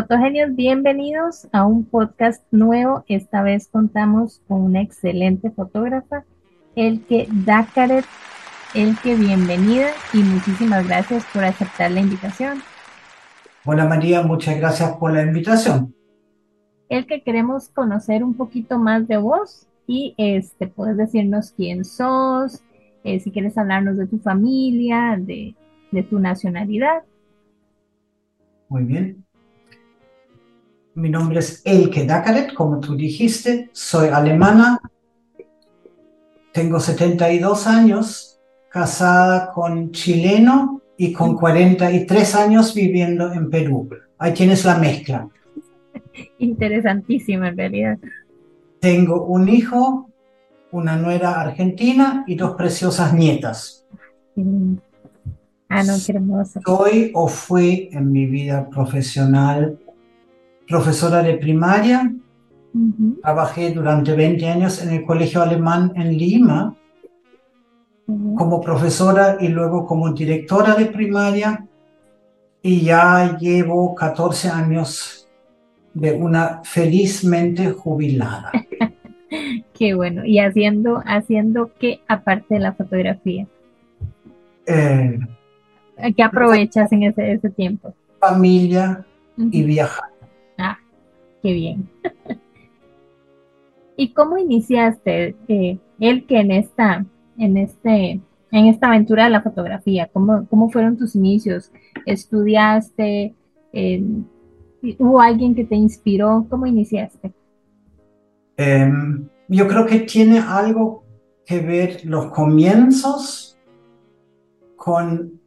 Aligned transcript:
Fotogenios, 0.00 0.54
bienvenidos 0.54 1.48
a 1.50 1.66
un 1.66 1.84
podcast 1.84 2.44
nuevo. 2.52 3.02
Esta 3.08 3.42
vez 3.42 3.66
contamos 3.66 4.40
con 4.46 4.60
una 4.60 4.80
excelente 4.80 5.50
fotógrafa, 5.50 6.24
Elke 6.76 7.26
Dakaret. 7.44 8.04
Elke, 8.76 9.16
bienvenida 9.16 9.88
y 10.14 10.18
muchísimas 10.18 10.86
gracias 10.86 11.26
por 11.34 11.42
aceptar 11.42 11.90
la 11.90 11.98
invitación. 11.98 12.58
Hola 13.64 13.86
María, 13.86 14.22
muchas 14.22 14.56
gracias 14.56 14.92
por 14.98 15.12
la 15.12 15.22
invitación. 15.22 15.92
Elke, 16.88 17.24
queremos 17.24 17.68
conocer 17.68 18.22
un 18.22 18.34
poquito 18.34 18.78
más 18.78 19.08
de 19.08 19.16
vos 19.16 19.66
y 19.88 20.14
este, 20.16 20.68
puedes 20.68 20.96
decirnos 20.96 21.50
quién 21.56 21.84
sos, 21.84 22.62
eh, 23.02 23.18
si 23.18 23.32
quieres 23.32 23.58
hablarnos 23.58 23.96
de 23.96 24.06
tu 24.06 24.20
familia, 24.20 25.16
de, 25.18 25.56
de 25.90 26.02
tu 26.04 26.20
nacionalidad. 26.20 27.02
Muy 28.68 28.84
bien. 28.84 29.24
Mi 30.98 31.10
nombre 31.10 31.38
es 31.38 31.62
Elke 31.64 32.04
Dakaret, 32.04 32.52
como 32.52 32.80
tú 32.80 32.96
dijiste, 32.96 33.70
soy 33.70 34.08
alemana, 34.08 34.80
tengo 36.52 36.80
72 36.80 37.68
años, 37.68 38.40
casada 38.68 39.52
con 39.52 39.92
chileno 39.92 40.82
y 40.96 41.12
con 41.12 41.36
43 41.36 42.34
años 42.34 42.74
viviendo 42.74 43.32
en 43.32 43.48
Perú. 43.48 43.88
Ahí 44.18 44.34
tienes 44.34 44.64
la 44.64 44.76
mezcla. 44.76 45.28
Interesantísima 46.38 47.50
en 47.50 47.56
realidad. 47.56 47.98
Tengo 48.80 49.24
un 49.24 49.48
hijo, 49.48 50.10
una 50.72 50.96
nuera 50.96 51.40
argentina 51.40 52.24
y 52.26 52.34
dos 52.34 52.56
preciosas 52.56 53.14
nietas. 53.14 53.86
Ah, 55.68 55.84
no, 55.84 55.94
qué 56.04 56.12
hermoso. 56.12 56.60
Soy 56.66 57.12
o 57.14 57.28
fui 57.28 57.88
en 57.92 58.10
mi 58.10 58.26
vida 58.26 58.68
profesional 58.68 59.78
profesora 60.68 61.22
de 61.22 61.36
primaria. 61.38 62.12
Trabajé 63.22 63.72
durante 63.72 64.14
20 64.14 64.46
años 64.46 64.82
en 64.82 64.90
el 64.90 65.04
Colegio 65.04 65.42
Alemán 65.42 65.92
en 65.96 66.16
Lima 66.16 66.74
como 68.36 68.60
profesora 68.60 69.36
y 69.40 69.48
luego 69.48 69.86
como 69.86 70.12
directora 70.12 70.74
de 70.74 70.86
primaria. 70.86 71.66
Y 72.62 72.82
ya 72.82 73.36
llevo 73.38 73.94
14 73.94 74.48
años 74.48 75.28
de 75.94 76.12
una 76.12 76.60
felizmente 76.64 77.70
jubilada. 77.70 78.52
qué 79.78 79.94
bueno. 79.94 80.24
¿Y 80.24 80.38
haciendo, 80.38 81.02
haciendo 81.06 81.70
qué 81.78 82.00
aparte 82.08 82.54
de 82.54 82.60
la 82.60 82.72
fotografía? 82.72 83.46
Eh, 84.66 85.18
¿Qué 86.16 86.22
aprovechas 86.22 86.92
en 86.92 87.04
ese, 87.04 87.32
ese 87.32 87.50
tiempo? 87.50 87.94
Familia 88.20 89.04
y 89.36 89.62
viajar. 89.62 90.17
Qué 91.42 91.52
bien. 91.52 91.88
¿Y 93.96 94.12
cómo 94.12 94.38
iniciaste 94.38 95.36
eh, 95.48 95.78
el 95.98 96.26
que 96.26 96.38
en 96.38 96.52
esta, 96.52 97.04
en 97.36 97.56
este, 97.56 98.20
en 98.52 98.66
esta 98.66 98.86
aventura 98.86 99.24
de 99.24 99.30
la 99.30 99.42
fotografía? 99.42 100.08
¿Cómo, 100.12 100.46
cómo 100.48 100.70
fueron 100.70 100.96
tus 100.96 101.14
inicios? 101.16 101.72
¿Estudiaste? 102.06 103.34
¿Hubo 104.98 105.20
alguien 105.20 105.54
que 105.54 105.64
te 105.64 105.74
inspiró? 105.74 106.46
¿Cómo 106.48 106.66
iniciaste? 106.66 107.32
Em, 108.56 109.28
yo 109.48 109.66
creo 109.66 109.86
que 109.86 110.00
tiene 110.00 110.40
algo 110.40 111.04
que 111.46 111.60
ver 111.60 112.00
los 112.04 112.26
comienzos 112.26 113.58
con 114.76 115.40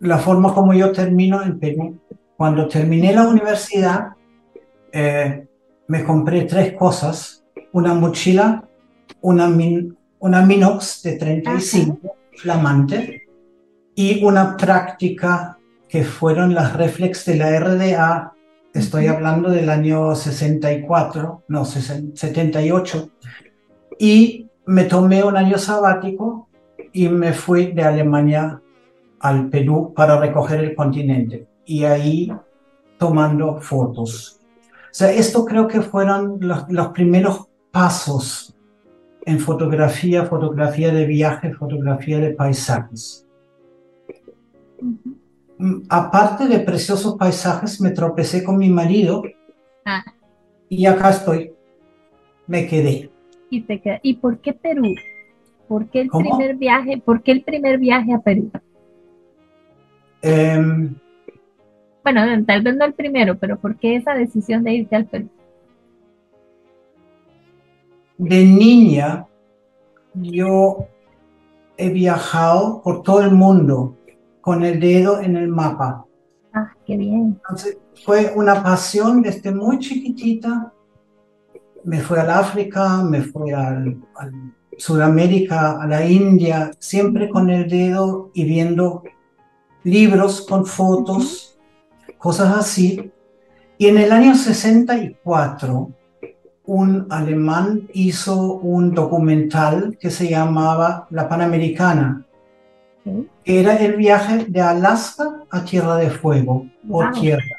la 0.00 0.18
forma 0.18 0.54
como 0.54 0.74
yo 0.74 0.92
termino 0.92 1.42
en 1.42 1.58
Perú. 1.58 1.98
Cuando 2.36 2.68
terminé 2.68 3.12
la 3.12 3.28
universidad, 3.28 4.12
eh, 4.92 5.46
me 5.88 6.04
compré 6.04 6.42
tres 6.42 6.74
cosas, 6.74 7.44
una 7.72 7.94
mochila, 7.94 8.64
una, 9.20 9.50
una 10.18 10.42
Minox 10.42 11.02
de 11.02 11.12
35, 11.16 12.16
flamante, 12.36 13.22
y 13.94 14.22
una 14.24 14.56
práctica 14.56 15.58
que 15.88 16.04
fueron 16.04 16.54
las 16.54 16.76
reflex 16.76 17.24
de 17.24 17.36
la 17.36 17.58
RDA, 17.58 18.32
estoy 18.74 19.06
hablando 19.06 19.50
del 19.50 19.70
año 19.70 20.14
64, 20.14 21.44
no, 21.48 21.64
78, 21.64 23.10
y 23.98 24.46
me 24.66 24.84
tomé 24.84 25.24
un 25.24 25.36
año 25.36 25.58
sabático 25.58 26.48
y 26.92 27.08
me 27.08 27.32
fui 27.32 27.72
de 27.72 27.82
Alemania 27.82 28.60
al 29.20 29.48
Perú 29.48 29.92
para 29.96 30.20
recoger 30.20 30.60
el 30.60 30.74
continente. 30.74 31.48
Y 31.64 31.84
ahí 31.84 32.32
tomando 32.98 33.60
fotos 33.60 34.37
sea, 34.90 35.12
esto 35.12 35.44
creo 35.44 35.68
que 35.68 35.80
fueron 35.80 36.38
los, 36.40 36.88
primeros 36.88 37.48
pasos 37.70 38.56
en 39.26 39.38
fotografía, 39.38 40.24
fotografía 40.24 40.92
de 40.92 41.04
viaje, 41.04 41.52
fotografía 41.52 42.18
de 42.18 42.30
paisajes. 42.30 43.26
Mm, 45.58 45.82
aparte 45.88 46.46
de 46.46 46.60
preciosos 46.60 47.16
paisajes, 47.16 47.80
me 47.80 47.90
tropecé 47.90 48.42
con 48.42 48.56
mi 48.56 48.70
marido 48.70 49.22
ah. 49.84 50.04
y 50.68 50.86
acá 50.86 51.10
estoy. 51.10 51.52
Me 52.46 52.66
quedé. 52.66 53.10
¿Y, 53.50 53.62
te 53.62 54.00
¿Y 54.02 54.14
por 54.14 54.38
qué 54.38 54.52
Perú? 54.52 54.94
¿Por 55.66 55.88
qué 55.90 56.02
el 56.02 56.08
primer 56.08 56.56
viaje? 56.56 57.02
¿Por 57.04 57.22
qué 57.22 57.32
el 57.32 57.44
primer 57.44 57.78
viaje 57.78 58.14
a 58.14 58.20
Perú? 58.20 58.50
Eh, 60.22 60.90
bueno, 62.12 62.44
tal 62.46 62.62
vez 62.62 62.76
no 62.76 62.84
el 62.86 62.94
primero, 62.94 63.38
pero 63.38 63.58
¿por 63.58 63.76
qué 63.76 63.96
esa 63.96 64.14
decisión 64.14 64.64
de 64.64 64.72
irte 64.72 64.96
al 64.96 65.06
Perú? 65.06 65.28
De 68.16 68.44
niña, 68.44 69.26
yo 70.14 70.86
he 71.76 71.90
viajado 71.90 72.80
por 72.82 73.02
todo 73.02 73.20
el 73.20 73.32
mundo 73.32 73.96
con 74.40 74.64
el 74.64 74.80
dedo 74.80 75.20
en 75.20 75.36
el 75.36 75.48
mapa. 75.48 76.06
Ah, 76.52 76.72
qué 76.86 76.96
bien. 76.96 77.38
Entonces, 77.42 77.78
fue 78.04 78.32
una 78.34 78.62
pasión 78.62 79.22
desde 79.22 79.52
muy 79.52 79.78
chiquitita. 79.78 80.72
Me 81.84 82.00
fui 82.00 82.18
al 82.18 82.30
África, 82.30 83.02
me 83.02 83.20
fui 83.20 83.52
al, 83.52 84.00
al 84.16 84.32
Sudamérica, 84.78 85.80
a 85.80 85.86
la 85.86 86.06
India, 86.06 86.70
siempre 86.78 87.28
con 87.28 87.50
el 87.50 87.68
dedo 87.68 88.30
y 88.34 88.44
viendo 88.44 89.04
libros 89.84 90.40
con 90.40 90.66
fotos 90.66 91.47
cosas 92.18 92.56
así. 92.56 93.10
Y 93.78 93.86
en 93.86 93.98
el 93.98 94.12
año 94.12 94.34
64, 94.34 95.90
un 96.66 97.06
alemán 97.08 97.88
hizo 97.94 98.54
un 98.54 98.92
documental 98.92 99.96
que 99.98 100.10
se 100.10 100.28
llamaba 100.28 101.06
La 101.10 101.28
Panamericana, 101.28 102.26
que 103.42 103.60
era 103.60 103.76
el 103.76 103.96
viaje 103.96 104.44
de 104.46 104.60
Alaska 104.60 105.44
a 105.50 105.64
Tierra 105.64 105.96
de 105.96 106.10
Fuego, 106.10 106.66
por 106.86 107.12
tierra. 107.12 107.56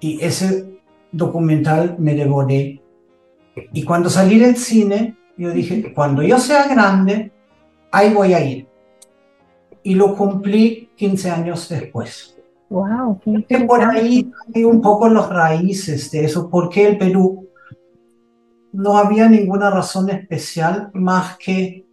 Y 0.00 0.22
ese 0.22 0.78
documental 1.10 1.96
me 1.98 2.14
devoré. 2.14 2.82
Y 3.72 3.82
cuando 3.84 4.10
salí 4.10 4.38
del 4.38 4.56
cine, 4.56 5.16
yo 5.38 5.50
dije, 5.50 5.94
cuando 5.94 6.22
yo 6.22 6.38
sea 6.38 6.68
grande, 6.68 7.32
ahí 7.90 8.12
voy 8.12 8.34
a 8.34 8.44
ir. 8.44 8.66
Y 9.82 9.94
lo 9.94 10.14
cumplí 10.16 10.90
15 10.96 11.30
años 11.30 11.68
después. 11.68 12.33
Wow, 12.74 13.20
que 13.48 13.60
por 13.60 13.80
ahí 13.82 14.32
hay 14.52 14.64
un 14.64 14.82
poco 14.82 15.08
los 15.08 15.28
raíces 15.28 16.10
de 16.10 16.24
eso, 16.24 16.50
porque 16.50 16.88
el 16.88 16.98
Perú 16.98 17.46
no 18.72 18.98
había 18.98 19.28
ninguna 19.28 19.70
razón 19.70 20.10
especial 20.10 20.90
más 20.92 21.38
que 21.38 21.86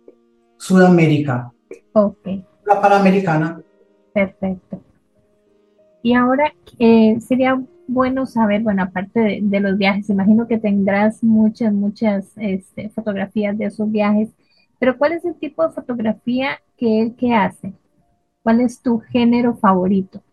Sudamérica. 0.58 1.52
Ok. 1.94 2.18
La 2.66 2.82
Panamericana. 2.82 3.62
Perfecto. 4.12 4.82
Y 6.02 6.16
ahora 6.16 6.52
eh, 6.80 7.20
sería 7.22 7.62
bueno 7.88 8.26
saber, 8.26 8.64
bueno, 8.64 8.82
aparte 8.82 9.40
de, 9.40 9.60
los 9.60 9.78
viajes, 9.78 10.10
imagino 10.10 10.48
que 10.48 10.58
tendrás 10.58 11.24
muchas, 11.24 11.72
muchas 11.72 12.32
este, 12.38 12.90
fotografías 12.90 13.56
de 13.56 13.66
esos 13.66 13.92
viajes, 13.92 14.30
pero 14.80 14.98
¿cuál 14.98 15.12
es 15.12 15.24
el 15.26 15.36
tipo 15.36 15.62
de 15.62 15.74
fotografía 15.76 16.58
que 16.76 17.02
él 17.04 17.16
que 17.16 17.36
hace? 17.36 17.72
¿Cuál 18.42 18.62
es 18.62 18.82
tu 18.82 18.98
género 18.98 19.54
favorito? 19.54 20.24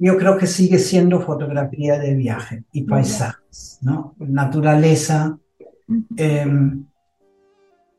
Yo 0.00 0.16
creo 0.16 0.38
que 0.38 0.46
sigue 0.46 0.78
siendo 0.78 1.20
fotografía 1.20 1.98
de 1.98 2.14
viaje 2.14 2.64
y 2.72 2.84
paisajes, 2.84 3.78
¿no? 3.82 4.14
Naturaleza. 4.18 5.38
Em, 6.16 6.86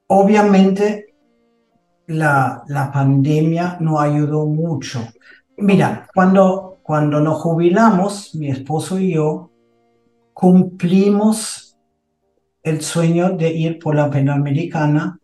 obviamente 0.07 1.13
la, 2.07 2.63
la, 2.67 2.91
pandemia 2.91 3.77
no 3.79 3.99
ayudó 3.99 4.47
mucho. 4.47 5.07
Mira, 5.57 6.07
cuando, 6.15 6.79
cuando 6.81 7.19
nos 7.19 7.39
jubilamos, 7.39 8.33
mi 8.33 8.49
esposo 8.49 8.97
y 8.97 9.13
yo 9.13 9.51
cumplimos 10.33 11.77
el 12.63 12.81
sueño 12.81 13.31
de 13.37 13.53
ir 13.53 13.77
por 13.77 13.93
la 13.93 14.09
Panamericana 14.09 15.19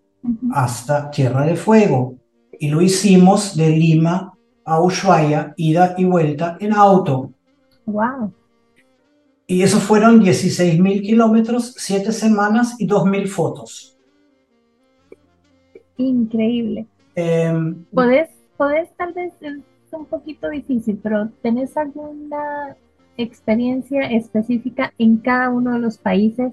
hasta 0.54 1.10
Tierra 1.10 1.44
de 1.46 1.56
Fuego 1.56 2.18
y 2.60 2.70
lo 2.70 2.82
hicimos 2.82 3.56
de 3.56 3.70
Lima 3.72 4.37
a 4.68 4.82
Ushuaia, 4.82 5.54
ida 5.56 5.96
y 5.98 6.04
vuelta 6.04 6.58
en 6.60 6.74
auto. 6.74 7.32
Wow. 7.86 8.34
Y 9.48 9.62
eso 9.62 9.80
fueron 9.80 10.20
16 10.20 10.78
mil 10.80 11.02
kilómetros, 11.02 11.74
7 11.78 12.12
semanas 12.12 12.76
y 12.78 12.86
2 12.86 13.06
mil 13.06 13.30
fotos. 13.30 13.98
Increíble. 15.96 16.86
Eh, 17.16 17.74
¿Podés, 17.94 18.30
podés, 18.58 18.90
tal 18.98 19.14
vez, 19.14 19.34
es 19.42 19.58
un 19.94 20.06
poquito 20.06 20.50
difícil, 20.50 21.00
pero 21.02 21.30
¿tenés 21.42 21.78
alguna 21.78 22.76
experiencia 23.16 24.02
específica 24.12 24.94
en 24.98 25.18
cada 25.18 25.50
uno 25.50 25.74
de 25.74 25.80
los 25.80 25.98
países? 25.98 26.52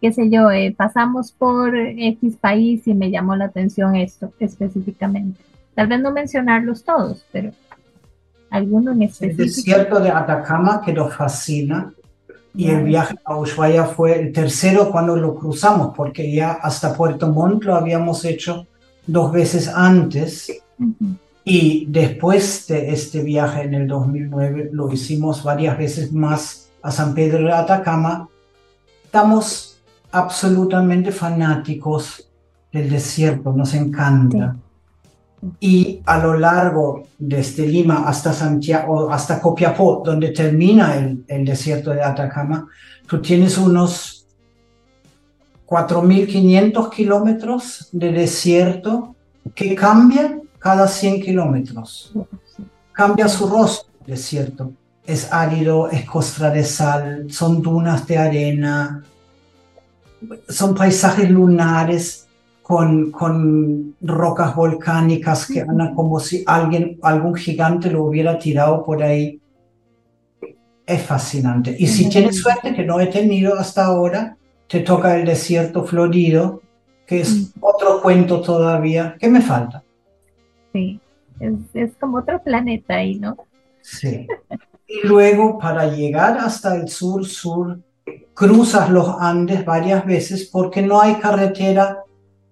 Qué 0.00 0.10
sé 0.10 0.30
yo, 0.30 0.50
eh, 0.50 0.74
pasamos 0.76 1.32
por 1.32 1.76
X 1.76 2.36
país 2.38 2.88
y 2.88 2.94
me 2.94 3.10
llamó 3.10 3.36
la 3.36 3.44
atención 3.44 3.94
esto 3.94 4.32
específicamente. 4.40 5.38
Tal 5.74 5.86
vez 5.86 6.00
no 6.00 6.12
mencionarlos 6.12 6.84
todos, 6.84 7.24
pero 7.32 7.52
alguno 8.50 8.92
en 8.92 9.02
el 9.02 9.08
específico. 9.08 9.42
desierto 9.42 10.00
de 10.00 10.10
Atacama 10.10 10.82
que 10.84 10.92
nos 10.92 11.14
fascina 11.14 11.92
y 12.54 12.68
el 12.68 12.84
viaje 12.84 13.14
a 13.24 13.36
Ushuaia 13.38 13.84
fue 13.84 14.20
el 14.20 14.32
tercero 14.32 14.90
cuando 14.90 15.16
lo 15.16 15.34
cruzamos, 15.34 15.94
porque 15.96 16.30
ya 16.30 16.52
hasta 16.52 16.94
Puerto 16.94 17.28
Montt 17.28 17.64
lo 17.64 17.74
habíamos 17.74 18.24
hecho 18.26 18.66
dos 19.06 19.32
veces 19.32 19.68
antes 19.68 20.52
y 21.44 21.86
después 21.86 22.66
de 22.68 22.92
este 22.92 23.22
viaje 23.22 23.62
en 23.62 23.74
el 23.74 23.88
2009 23.88 24.70
lo 24.72 24.92
hicimos 24.92 25.42
varias 25.42 25.78
veces 25.78 26.12
más 26.12 26.70
a 26.82 26.90
San 26.90 27.14
Pedro 27.14 27.46
de 27.46 27.52
Atacama. 27.52 28.28
Estamos 29.04 29.80
absolutamente 30.10 31.10
fanáticos 31.10 32.28
del 32.70 32.90
desierto, 32.90 33.52
nos 33.52 33.74
encanta. 33.74 34.56
Y 35.58 36.00
a 36.06 36.18
lo 36.18 36.38
largo 36.38 37.08
desde 37.18 37.66
Lima 37.66 38.04
hasta 38.06 38.32
Santiago, 38.32 39.10
hasta 39.12 39.40
Copiapó, 39.40 40.02
donde 40.04 40.30
termina 40.30 40.94
el, 40.94 41.44
desierto 41.44 41.90
de 41.90 42.02
Atacama, 42.02 42.68
tú 43.06 43.20
tienes 43.20 43.58
unos 43.58 44.26
4.500 45.66 46.90
kilómetros 46.90 47.88
de 47.90 48.12
desierto 48.12 49.16
que 49.54 49.74
cambian 49.74 50.42
cada 50.58 50.86
100 50.86 51.22
kilómetros. 51.22 52.12
Cambia 52.92 53.28
su 53.28 53.48
rostro, 53.48 53.90
desierto. 54.06 54.72
Es 55.04 55.32
árido, 55.32 55.90
es 55.90 56.04
costra 56.04 56.50
de 56.50 56.62
sal, 56.62 57.26
son 57.30 57.60
dunas 57.60 58.06
de 58.06 58.18
arena, 58.18 59.02
son 60.48 60.74
paisajes 60.76 61.28
lunares 61.28 62.28
con, 62.62 63.10
con 63.10 63.96
rocas 64.00 64.54
volcánicas 64.54 65.46
que 65.46 65.60
andan 65.60 65.94
como 65.94 66.20
si 66.20 66.44
alguien, 66.46 66.98
algún 67.02 67.34
gigante 67.34 67.90
lo 67.90 68.04
hubiera 68.04 68.38
tirado 68.38 68.84
por 68.84 69.02
ahí. 69.02 69.40
Es 70.86 71.02
fascinante. 71.02 71.74
Y 71.78 71.86
si 71.86 72.08
tienes 72.08 72.40
suerte, 72.40 72.74
que 72.74 72.84
no 72.84 73.00
he 73.00 73.06
tenido 73.06 73.58
hasta 73.58 73.84
ahora, 73.84 74.36
te 74.68 74.80
toca 74.80 75.16
el 75.16 75.26
desierto 75.26 75.84
florido, 75.84 76.62
que 77.06 77.20
es 77.20 77.52
otro 77.60 78.00
cuento 78.00 78.40
todavía. 78.40 79.16
¿Qué 79.18 79.28
me 79.28 79.40
falta? 79.40 79.82
Sí, 80.72 81.00
es, 81.40 81.52
es 81.74 81.90
como 81.98 82.18
otro 82.18 82.42
planeta 82.42 82.94
ahí, 82.94 83.16
¿no? 83.16 83.36
Sí. 83.80 84.26
Y 84.86 85.06
luego 85.06 85.58
para 85.58 85.86
llegar 85.86 86.38
hasta 86.38 86.76
el 86.76 86.88
sur, 86.88 87.26
sur, 87.26 87.80
cruzas 88.34 88.90
los 88.90 89.08
Andes 89.20 89.64
varias 89.64 90.04
veces 90.04 90.48
porque 90.50 90.82
no 90.82 91.00
hay 91.00 91.16
carretera 91.16 91.98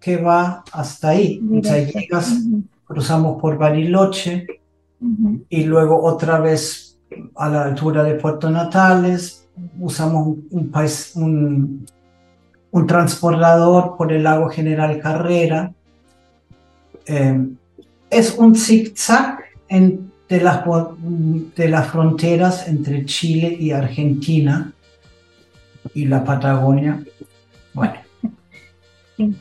que 0.00 0.16
va 0.16 0.64
hasta 0.72 1.10
ahí. 1.10 1.40
O 1.52 1.62
sea, 1.62 1.78
llegas, 1.84 2.32
cruzamos 2.84 3.40
por 3.40 3.58
Bariloche 3.58 4.46
y 5.48 5.64
luego 5.64 6.02
otra 6.02 6.40
vez 6.40 6.98
a 7.36 7.48
la 7.48 7.64
altura 7.64 8.02
de 8.04 8.14
Puerto 8.14 8.50
Natales, 8.50 9.48
usamos 9.78 10.26
un, 10.26 10.48
un, 10.50 10.70
pais- 10.72 11.12
un, 11.16 11.86
un 12.70 12.86
transportador 12.86 13.96
por 13.96 14.12
el 14.12 14.22
lago 14.22 14.48
General 14.48 14.98
Carrera. 15.00 15.72
Eh, 17.06 17.48
es 18.10 18.36
un 18.38 18.54
zigzag 18.56 19.40
en- 19.68 20.10
de, 20.28 20.40
las, 20.40 20.62
de 21.56 21.68
las 21.68 21.88
fronteras 21.88 22.68
entre 22.68 23.04
Chile 23.04 23.56
y 23.58 23.72
Argentina 23.72 24.72
y 25.92 26.04
la 26.06 26.22
Patagonia. 26.24 27.02
Bueno, 27.74 27.94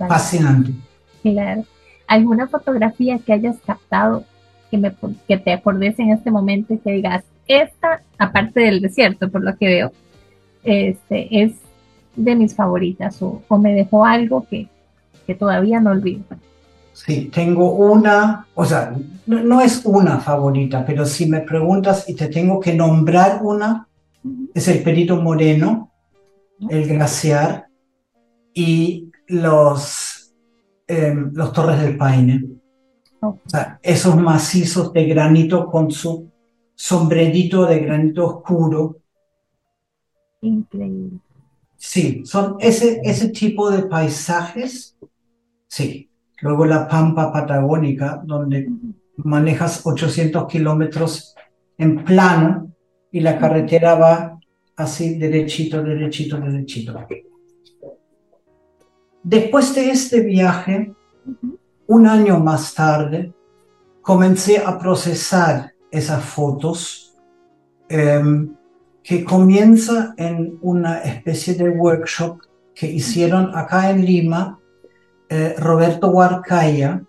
Fascinante. 0.08 0.72
Claro. 1.22 1.64
¿Alguna 2.08 2.48
fotografía 2.48 3.20
que 3.20 3.34
hayas 3.34 3.58
captado 3.66 4.24
que, 4.72 4.78
me, 4.78 4.94
que 5.28 5.38
te 5.38 5.54
acordes 5.54 5.98
en 6.00 6.12
este 6.12 6.32
momento 6.32 6.74
y 6.74 6.78
que 6.78 6.92
digas, 6.92 7.24
esta, 7.48 8.02
aparte 8.18 8.62
del 8.62 8.82
desierto, 8.82 9.30
por 9.30 9.44
lo 9.44 9.58
que 9.58 9.68
veo, 9.68 9.92
este, 10.64 11.44
es 11.44 11.54
de 12.16 12.36
mis 12.36 12.56
favoritas 12.56 13.22
o, 13.22 13.42
o 13.48 13.58
me 13.58 13.74
dejó 13.74 14.06
algo 14.06 14.46
que, 14.50 14.68
que 15.26 15.36
todavía 15.36 15.80
no 15.80 15.92
olvido? 15.92 16.24
Sí, 16.94 17.30
tengo 17.34 17.74
una, 17.76 18.48
o 18.56 18.66
sea, 18.66 18.94
no, 19.26 19.44
no 19.44 19.62
es 19.62 19.86
una 19.86 20.20
favorita, 20.20 20.86
pero 20.86 21.06
si 21.06 21.28
me 21.28 21.40
preguntas 21.40 22.10
y 22.10 22.16
te 22.16 22.28
tengo 22.28 22.60
que 22.60 22.74
nombrar 22.74 23.40
una, 23.42 23.88
es 24.54 24.68
el 24.68 24.84
Perito 24.84 25.22
Moreno, 25.22 25.92
el 26.70 26.88
Glaciar 26.88 27.68
y 28.54 29.10
los, 29.30 30.34
em, 30.88 31.32
los 31.34 31.54
Torres 31.54 31.82
del 31.82 31.98
Paine. 31.98 32.44
O 33.22 33.40
sea, 33.46 33.80
esos 33.82 34.16
macizos 34.16 34.94
de 34.94 35.06
granito 35.06 35.68
con 35.68 35.92
su 35.92 36.30
sombrerito 36.76 37.66
de 37.66 37.80
granito 37.80 38.26
oscuro. 38.26 38.98
Increíble. 40.42 41.20
Sí, 41.76 42.24
son 42.26 42.58
ese, 42.60 43.02
ese 43.04 43.30
tipo 43.30 43.70
de 43.72 43.84
paisajes. 43.84 44.98
Sí. 45.68 46.10
Luego 46.42 46.66
la 46.66 46.88
Pampa 46.88 47.32
Patagónica, 47.34 48.22
donde 48.24 48.70
manejas 49.18 49.86
800 49.86 50.48
kilómetros 50.48 51.36
en 51.78 52.04
plano 52.04 52.74
y 53.12 53.20
la 53.20 53.38
carretera 53.38 53.96
va 53.96 54.40
así 54.76 55.18
derechito, 55.18 55.84
derechito, 55.84 56.38
derechito. 56.40 56.94
Después 59.24 59.76
de 59.76 59.92
este 59.92 60.22
viaje, 60.22 60.94
un 61.88 62.08
año 62.08 62.40
más 62.40 62.74
tarde, 62.74 63.34
comencé 64.02 64.58
a 64.66 64.80
procesar 64.80 65.74
esas 65.92 66.24
fotos 66.24 67.16
em, 67.90 68.56
que 69.04 69.24
comienza 69.24 70.14
en 70.18 70.58
una 70.62 71.00
especie 71.00 71.56
de 71.56 71.70
workshop 71.70 72.40
que 72.74 72.88
hicieron 72.88 73.56
acá 73.56 73.90
en 73.90 74.06
Lima 74.06 74.60
eh, 75.30 75.56
Roberto 75.60 76.10
Huarcaya, 76.10 77.04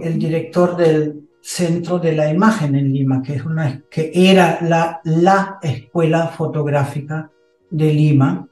el 0.00 0.18
director 0.18 0.76
del 0.76 1.28
Centro 1.40 1.98
de 1.98 2.12
la 2.12 2.30
Imagen 2.30 2.74
en 2.74 2.92
Lima, 2.92 3.22
que, 3.22 3.34
es 3.34 3.44
una, 3.44 3.82
que 3.90 4.10
era 4.14 4.58
la, 4.62 5.00
la 5.04 5.58
escuela 5.62 6.28
fotográfica 6.28 7.30
de 7.70 7.92
Lima. 7.92 8.48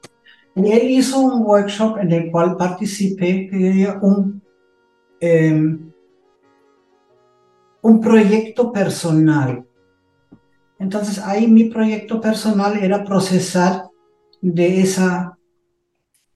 Él 0.55 0.89
hizo 0.89 1.19
un 1.19 1.43
workshop 1.43 1.97
en 1.97 2.11
el 2.11 2.31
cual 2.31 2.55
participé, 2.55 3.47
que 3.49 3.93
un, 4.01 4.41
eh, 5.19 5.77
un 7.81 8.01
proyecto 8.01 8.71
personal. 8.71 9.65
Entonces 10.79 11.19
ahí 11.19 11.47
mi 11.47 11.65
proyecto 11.65 12.21
personal 12.21 12.77
era 12.77 13.03
procesar 13.03 13.83
de 14.41 14.81
esa 14.81 15.37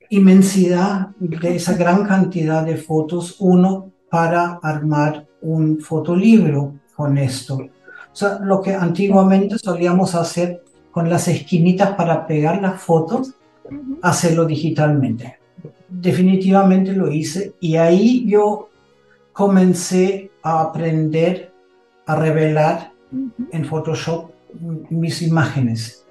inmensidad, 0.09 1.09
de 1.19 1.55
esa 1.55 1.73
gran 1.73 2.05
cantidad 2.05 2.65
de 2.65 2.77
fotos, 2.77 3.37
uno 3.39 3.91
para 4.09 4.59
armar 4.61 5.27
un 5.41 5.79
fotolibro 5.79 6.79
con 6.95 7.17
esto. 7.17 7.55
O 7.55 8.15
sea, 8.15 8.39
lo 8.39 8.61
que 8.61 8.73
antiguamente 8.73 9.57
solíamos 9.57 10.15
hacer 10.15 10.63
con 10.91 11.09
las 11.09 11.27
esquinitas 11.27 11.91
para 11.91 12.25
pegar 12.25 12.61
las 12.61 12.81
fotos. 12.81 13.35
Hacerlo 14.01 14.45
digitalmente. 14.45 15.39
Definitivamente 15.87 16.93
lo 16.93 17.11
hice 17.11 17.53
y 17.59 17.75
ahí 17.75 18.25
yo 18.27 18.69
comencé 19.33 20.31
a 20.43 20.61
aprender 20.61 21.51
a 22.05 22.15
revelar 22.15 22.91
en 23.51 23.65
Photoshop 23.65 24.31
mis 24.89 25.21
imágenes. 25.21 26.05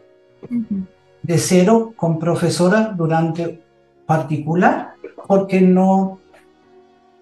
De 1.23 1.39
cero 1.39 1.93
con 1.97 2.19
profesora 2.19 2.95
durante 2.97 3.61
particular 4.07 4.95
porque 5.27 5.61
no 5.61 6.19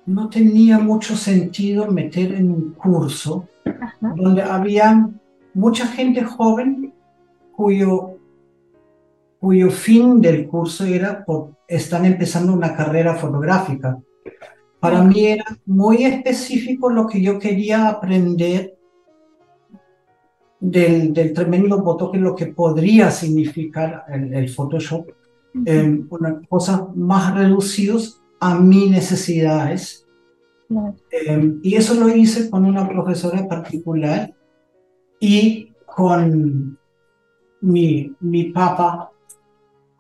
no 0.07 0.29
tenía 0.29 0.79
mucho 0.79 1.17
sentido 1.17 1.91
meter 1.91 2.33
en 2.33 2.51
un 2.51 2.75
curso 2.75 3.49
donde 4.01 4.43
había 4.43 5.11
mucha 5.53 5.87
gente 5.89 6.23
joven 6.23 6.93
cuyo 7.51 8.16
cuyo 9.47 9.71
fin 9.71 10.21
del 10.21 10.49
curso 10.49 10.85
era 10.85 11.25
por 11.25 11.53
están 11.69 12.05
empezando 12.05 12.53
una 12.53 12.75
carrera 12.75 13.15
fotográfica. 13.15 13.97
Para 14.81 15.05
mí 15.05 15.25
era 15.25 15.45
muy 15.67 16.03
específico 16.03 16.91
lo 16.91 17.07
que 17.07 17.23
yo 17.23 17.39
quería 17.39 17.89
aprender 17.89 18.77
del, 20.59 21.13
del 21.13 21.33
tremendo 21.33 21.81
voto 21.81 22.11
que 22.11 22.19
lo 22.19 22.35
que 22.35 22.47
podría 22.47 23.13
significar 23.13 24.03
el, 24.09 24.35
el 24.35 24.49
Photoshop, 24.49 25.11
eh, 25.65 26.01
una 26.11 26.41
cosa 26.49 26.89
más 26.97 27.33
reducidos 27.33 28.21
a 28.41 28.59
mis 28.59 28.91
necesidades. 28.91 30.09
Eh, 31.13 31.55
y 31.63 31.77
eso 31.77 31.95
lo 31.95 32.09
hice 32.09 32.51
con 32.51 32.65
una 32.65 32.89
profesora 32.89 33.47
particular 33.47 34.35
y 35.21 35.73
con 35.87 36.77
mi, 37.61 38.13
mi 38.19 38.45
papá, 38.51 39.13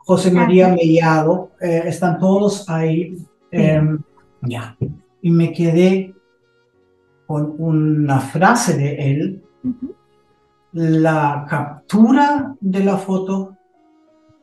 José 0.06 0.30
María 0.30 0.68
Mellado, 0.68 1.50
eh, 1.60 1.82
están 1.86 2.20
todos 2.20 2.68
ahí. 2.68 3.16
Em, 3.50 3.98
ya. 4.42 4.76
Y 5.20 5.30
me 5.32 5.52
quedé 5.52 6.14
con 7.26 7.56
una 7.58 8.20
frase 8.20 8.78
de 8.78 9.10
él. 9.10 9.42
La 10.72 11.44
captura 11.48 12.54
de 12.60 12.84
la 12.84 12.98
foto 12.98 13.56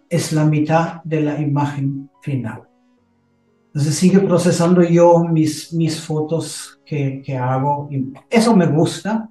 es 0.09 0.33
la 0.33 0.43
mitad 0.43 1.01
de 1.05 1.21
la 1.21 1.39
imagen 1.39 2.09
final. 2.21 2.63
Entonces 3.67 3.95
sigue 3.95 4.19
procesando 4.19 4.83
yo 4.83 5.23
mis, 5.23 5.71
mis 5.71 5.97
fotos 6.01 6.81
que, 6.85 7.21
que 7.25 7.37
hago. 7.37 7.87
Y 7.89 8.11
eso 8.29 8.53
me 8.53 8.65
gusta. 8.65 9.29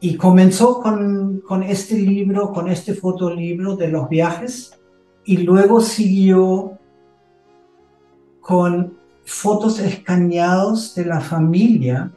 Y 0.00 0.16
comenzó 0.16 0.80
con, 0.80 1.40
con 1.40 1.62
este 1.62 1.96
libro, 1.98 2.52
con 2.52 2.68
este 2.68 2.94
fotolibro 2.94 3.76
de 3.76 3.88
los 3.88 4.08
viajes, 4.08 4.78
y 5.24 5.38
luego 5.38 5.80
siguió 5.80 6.78
con 8.40 8.96
fotos 9.24 9.80
escaneados 9.80 10.94
de 10.94 11.04
la 11.04 11.20
familia, 11.20 12.12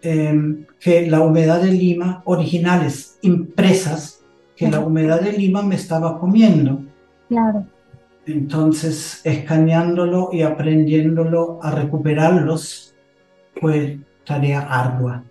em, 0.00 0.66
que 0.80 1.06
la 1.06 1.20
humedad 1.20 1.60
de 1.60 1.72
Lima, 1.72 2.22
originales, 2.24 3.18
impresas, 3.22 4.24
que 4.56 4.68
la 4.68 4.80
humedad 4.80 5.20
de 5.20 5.32
Lima 5.32 5.62
me 5.62 5.76
estaba 5.76 6.18
comiendo. 6.18 6.82
Claro. 7.28 7.66
Entonces, 8.26 9.20
escaneándolo 9.24 10.30
y 10.32 10.42
aprendiéndolo 10.42 11.60
a 11.62 11.70
recuperarlos 11.70 12.94
fue 13.60 14.00
tarea 14.24 14.60
ardua 14.60 15.24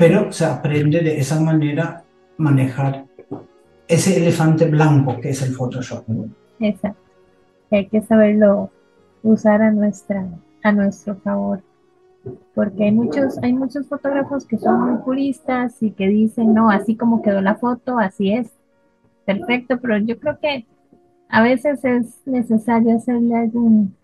pero 0.00 0.32
se 0.32 0.46
aprende 0.46 1.00
de 1.00 1.18
esa 1.18 1.38
manera 1.38 2.02
manejar 2.38 3.04
ese 3.86 4.16
elefante 4.16 4.64
blanco 4.64 5.20
que 5.20 5.28
es 5.28 5.42
el 5.42 5.52
Photoshop. 5.52 6.04
Exacto. 6.58 7.02
Hay 7.70 7.86
que 7.86 8.00
saberlo 8.00 8.70
usar 9.22 9.60
a, 9.60 9.70
nuestra, 9.70 10.26
a 10.62 10.72
nuestro 10.72 11.16
favor. 11.16 11.62
Porque 12.54 12.84
hay 12.84 12.92
muchos, 12.92 13.36
hay 13.42 13.52
muchos 13.52 13.86
fotógrafos 13.88 14.46
que 14.46 14.56
son 14.56 14.80
muy 14.80 15.02
puristas 15.02 15.82
y 15.82 15.90
que 15.90 16.08
dicen, 16.08 16.54
no, 16.54 16.70
así 16.70 16.96
como 16.96 17.20
quedó 17.20 17.42
la 17.42 17.56
foto, 17.56 17.98
así 17.98 18.32
es. 18.32 18.50
Perfecto, 19.26 19.80
pero 19.82 19.98
yo 19.98 20.18
creo 20.18 20.38
que 20.40 20.66
a 21.28 21.42
veces 21.42 21.84
es 21.84 22.26
necesario 22.26 22.96
hacerle 22.96 23.36
algún 23.36 23.94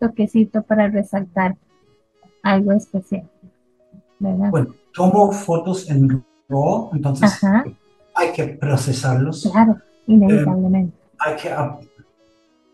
toquecito 0.00 0.62
para 0.62 0.88
resaltar 0.88 1.56
algo 2.42 2.72
especial. 2.72 3.28
¿verdad? 4.18 4.50
Bueno, 4.50 4.74
tomo 4.92 5.32
fotos 5.32 5.88
en 5.88 6.24
RAW, 6.48 6.90
entonces 6.94 7.40
hay 8.14 8.32
que 8.32 8.44
procesarlos. 8.44 9.48
Claro, 9.50 9.78
inevitablemente. 10.06 10.96
Eh, 10.96 11.16
hay 11.18 11.36
que 11.36 11.54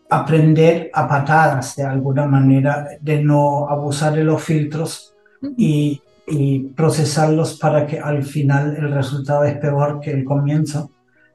aprender 0.08 0.90
a 0.92 1.08
patadas 1.08 1.76
de 1.76 1.84
alguna 1.84 2.26
manera, 2.26 2.88
de 3.00 3.22
no 3.22 3.68
abusar 3.68 4.14
de 4.14 4.24
los 4.24 4.42
filtros 4.42 5.14
y, 5.56 6.00
y, 6.26 6.60
procesarlos 6.60 7.58
para 7.58 7.86
que 7.86 7.98
al 7.98 8.22
final 8.22 8.76
el 8.76 8.92
resultado 8.92 9.44
es 9.44 9.58
peor 9.58 10.00
que 10.00 10.12
el 10.12 10.24
comienzo. 10.24 10.90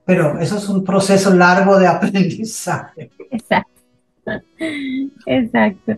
Pero 0.05 0.39
eso 0.39 0.57
es 0.57 0.67
un 0.67 0.83
proceso 0.83 1.33
largo 1.33 1.77
de 1.77 1.87
aprendizaje. 1.95 3.11
Exacto. 3.29 3.81
Exacto. 5.25 5.97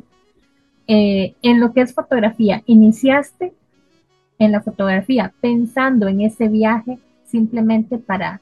Eh, 0.88 1.36
en 1.42 1.60
lo 1.60 1.74
que 1.74 1.82
es 1.82 1.94
fotografía, 1.94 2.62
¿iniciaste 2.66 3.54
en 4.44 4.52
la 4.52 4.62
fotografía, 4.62 5.34
pensando 5.42 6.08
en 6.08 6.22
ese 6.22 6.48
viaje 6.48 7.00
simplemente 7.26 7.98
para 7.98 8.42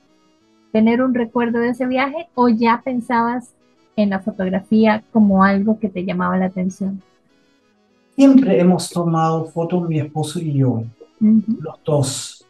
tener 0.72 1.02
un 1.02 1.14
recuerdo 1.14 1.60
de 1.60 1.70
ese 1.70 1.86
viaje 1.86 2.28
o 2.36 2.50
ya 2.50 2.82
pensabas 2.84 3.54
en 3.96 4.10
la 4.10 4.20
fotografía 4.20 5.04
como 5.12 5.44
algo 5.44 5.80
que 5.80 5.90
te 5.90 6.04
llamaba 6.06 6.38
la 6.38 6.46
atención? 6.46 7.02
Siempre 8.16 8.60
hemos 8.60 8.90
tomado 8.90 9.46
fotos 9.46 9.88
mi 9.88 10.00
esposo 10.00 10.40
y 10.40 10.54
yo, 10.54 10.84
los 11.20 11.84
dos. 11.84 12.46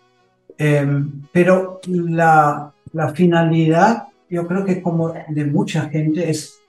Em, 0.58 1.24
pero 1.32 1.80
la, 1.88 2.72
la 2.94 3.10
finalidad, 3.10 4.08
yo 4.30 4.48
creo 4.48 4.66
que 4.66 4.82
como 4.82 5.14
de 5.28 5.46
mucha 5.46 5.90
gente, 5.90 6.30
es 6.30 6.60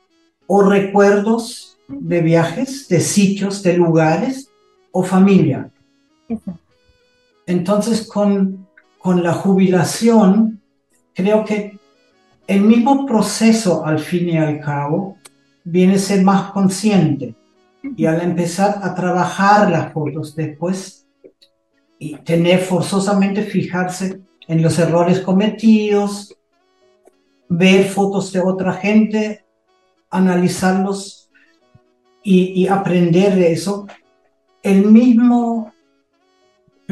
o 0.47 0.63
recuerdos 0.63 1.79
de 1.89 2.21
viajes, 2.21 2.89
de 2.89 3.01
sitios, 3.01 3.63
de 3.63 3.77
lugares, 3.77 4.51
o 4.93 5.03
familia. 5.03 5.71
Entonces, 7.47 8.07
con, 8.07 8.67
con 8.99 9.23
la 9.23 9.33
jubilación, 9.33 10.61
creo 11.15 11.45
que 11.45 11.79
el 12.47 12.63
mismo 12.63 13.07
proceso, 13.07 13.85
al 13.85 13.99
fin 13.99 14.29
y 14.29 14.39
al 14.39 14.61
cabo, 14.61 15.17
viene 15.65 15.95
a 15.95 15.99
ser 15.99 16.23
más 16.23 16.53
consciente. 16.53 17.35
Y 17.97 18.07
al 18.07 18.21
empezar 18.23 18.79
a 18.83 18.95
trabajar 18.95 19.71
las 19.71 19.93
fotos 19.93 20.37
después, 20.37 21.03
y 22.03 22.17
tener 22.17 22.59
forzosamente 22.59 23.45
fijarse 23.45 24.23
en 24.49 24.61
los 24.61 24.77
errores 24.81 25.21
cometidos, 25.21 26.37
ver 27.49 27.85
fotos 27.85 28.33
de 28.33 28.41
otra 28.41 28.73
gente, 28.73 29.45
analizarlos 30.11 31.31
y, 32.25 32.61
y 32.61 32.67
aprender 32.67 33.37
de 33.37 33.53
eso, 33.53 33.87
el 34.65 34.87
mismo 34.87 35.72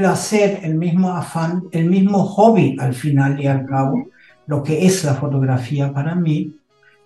placer, 0.00 0.61
el 0.62 0.76
mismo 0.76 1.11
afán, 1.11 1.64
el 1.73 1.85
mismo 1.90 2.25
hobby 2.25 2.75
al 2.80 2.95
final 2.95 3.38
y 3.38 3.47
al 3.47 3.66
cabo, 3.66 4.09
lo 4.47 4.62
que 4.62 4.87
es 4.87 5.04
la 5.04 5.14
fotografía 5.14 5.92
para 5.92 6.14
mí, 6.14 6.57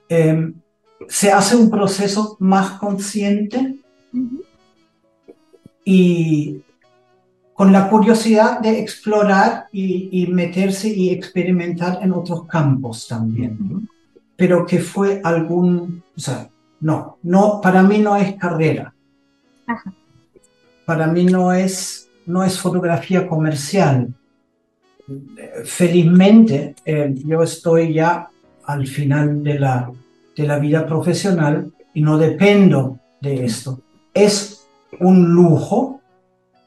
em, 0.09 0.55
se 1.09 1.33
hace 1.33 1.57
un 1.57 1.71
proceso 1.71 2.37
más 2.39 2.79
consciente 2.79 3.81
y 5.85 6.63
con 7.53 7.73
la 7.73 7.91
curiosidad 7.91 8.61
de 8.61 8.79
explorar 8.79 9.67
y, 9.73 10.29
meterse 10.29 10.89
y 10.89 11.11
experimentar 11.11 11.99
en 12.01 12.13
otros 12.13 12.47
campos 12.47 13.09
también. 13.09 13.89
Pero 14.37 14.65
que 14.67 14.79
fue 14.79 15.21
algún, 15.25 16.05
o 16.17 16.21
sea, 16.21 16.49
no, 16.81 17.19
no, 17.25 17.61
para 17.61 17.83
mí 17.83 17.99
no 17.99 18.15
es 18.17 18.37
carrera. 18.37 18.95
Para 20.87 21.09
mí 21.09 21.25
no 21.25 21.53
es 21.53 22.04
no 22.27 22.45
es 22.45 22.59
fotografía 22.59 23.27
comercial. 23.27 24.15
Felizmente, 25.65 26.75
eh, 26.85 27.15
yo 27.27 27.43
estoy 27.43 27.95
ya 27.95 28.29
al 28.65 28.87
final 28.87 29.43
de 29.43 29.59
la, 29.59 29.91
de 30.37 30.47
la 30.47 30.59
vida 30.59 30.87
profesional 30.87 31.71
y 31.93 32.01
no 32.01 32.17
dependo 32.19 32.99
de 33.21 33.45
esto. 33.45 33.81
Es 34.13 34.67
un 35.01 35.31
lujo 35.35 36.01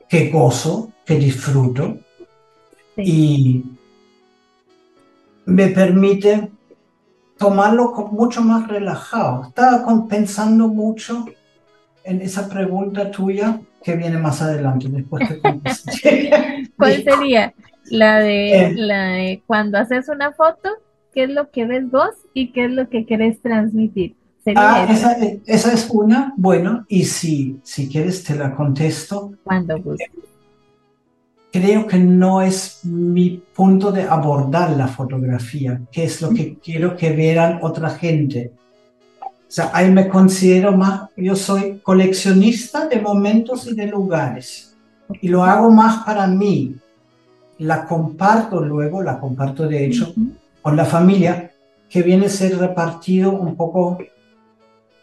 que 0.08 0.30
gozo, 0.30 0.92
que 1.06 1.18
disfruto 1.18 1.98
y 2.96 3.64
me 5.46 5.68
permite 5.70 6.52
tomarlo 7.38 7.94
mucho 8.12 8.42
más 8.42 8.68
relajado. 8.68 9.46
Estaba 9.48 10.08
pensando 10.08 10.68
mucho 10.68 11.26
en 12.08 12.22
esa 12.22 12.50
pregunta 12.50 13.12
tuya 13.12 13.60
que 13.84 13.96
viene 13.96 14.18
más 14.18 14.42
adelante. 14.42 14.88
Después 14.90 15.24
¿Cuál 16.78 17.04
sería? 17.04 17.54
La 17.90 18.20
de, 18.20 18.60
eh. 18.60 18.74
la 18.76 19.04
de 19.10 19.44
cuando 19.46 19.78
haces 19.78 20.10
una 20.10 20.32
foto, 20.32 20.70
¿qué 21.14 21.24
es 21.26 21.30
lo 21.30 21.52
que 21.52 21.66
ves 21.66 21.90
vos 21.92 22.16
y 22.34 22.52
qué 22.52 22.66
es 22.66 22.72
lo 22.72 22.90
que 22.90 23.06
querés 23.06 23.42
transmitir? 23.42 24.16
Ah, 24.56 24.88
esa, 24.90 25.18
esa, 25.46 25.74
es 25.74 25.90
una, 25.90 26.34
bueno, 26.38 26.86
y 26.88 27.04
si, 27.04 27.60
si 27.64 27.90
quieres 27.90 28.24
te 28.24 28.34
la 28.34 28.56
contesto. 28.56 29.34
Cuando 29.44 29.78
gustes. 29.82 30.08
Creo 31.52 31.86
que 31.86 31.98
no 31.98 32.42
es 32.42 32.86
mi 32.86 33.44
punto 33.54 33.92
de 33.92 34.04
abordar 34.04 34.72
la 34.72 34.88
fotografía, 34.88 35.82
que 35.92 36.06
es 36.06 36.22
lo 36.22 36.30
que 36.30 36.56
quiero 36.60 36.96
que 36.96 37.12
vean 37.12 37.60
otra 37.62 37.90
gente 37.90 38.54
o 39.48 39.52
sea, 39.52 39.72
ahí 39.74 39.90
me 39.90 40.10
considero 40.10 40.76
más, 40.76 41.10
yo 41.16 41.34
soy 41.34 41.80
coleccionista 41.80 42.86
de 42.88 43.00
momentos 43.00 43.66
y 43.68 43.76
de 43.76 43.88
lugares. 43.88 44.76
Y 45.22 45.30
lo 45.30 45.46
hago 45.46 45.72
más 45.72 46.04
para 46.04 46.28
mí. 46.28 46.76
La 47.60 47.86
comparto 47.86 48.60
luego, 48.60 49.02
la 49.02 49.20
comparto 49.20 49.66
de 49.66 49.86
hecho 49.86 50.14
con 50.62 50.76
la 50.76 50.84
familia, 50.84 51.52
que 51.90 52.04
viene 52.04 52.26
a 52.26 52.30
ser 52.30 52.58
repartido 52.58 53.32
un 53.32 53.56
poco 53.56 53.98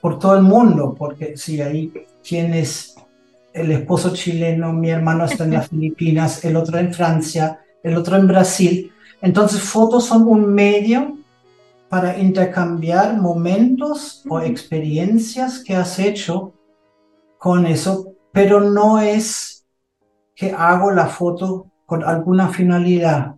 por 0.02 0.18
todo 0.18 0.36
el 0.36 0.42
mundo, 0.42 0.94
porque 0.96 1.38
si 1.38 1.62
hay 1.62 1.90
quienes 2.22 2.96
el 3.54 3.72
esposo 3.72 4.12
chileno, 4.12 4.74
mi 4.74 4.90
hermano 4.90 5.24
está 5.24 5.44
en 5.44 5.52
las 5.52 5.68
Filipinas, 5.70 6.44
el 6.44 6.56
otro 6.56 6.76
en 6.78 6.92
Francia, 6.92 7.60
el 7.82 7.96
otro 7.96 8.16
en 8.16 8.26
Brasil. 8.26 8.92
Entonces, 9.22 9.62
fotos 9.62 10.04
son 10.04 10.28
un 10.28 10.52
medio 10.52 11.16
para 11.94 12.18
intercambiar 12.18 13.20
momentos 13.20 14.24
o 14.28 14.40
experiencias 14.40 15.62
que 15.62 15.76
has 15.76 16.00
hecho 16.00 16.52
con 17.38 17.66
eso, 17.66 18.16
pero 18.32 18.58
no 18.58 18.98
es 18.98 19.64
que 20.34 20.50
hago 20.50 20.90
la 20.90 21.06
foto 21.06 21.70
con 21.86 22.02
alguna 22.02 22.48
finalidad, 22.48 23.36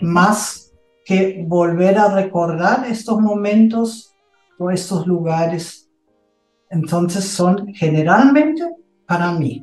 más 0.00 0.72
que 1.04 1.44
volver 1.46 1.98
a 1.98 2.14
recordar 2.14 2.86
estos 2.86 3.20
momentos 3.20 4.16
o 4.58 4.70
estos 4.70 5.06
lugares. 5.06 5.90
Entonces 6.70 7.28
son 7.28 7.66
generalmente 7.74 8.62
para 9.04 9.30
mí. 9.32 9.62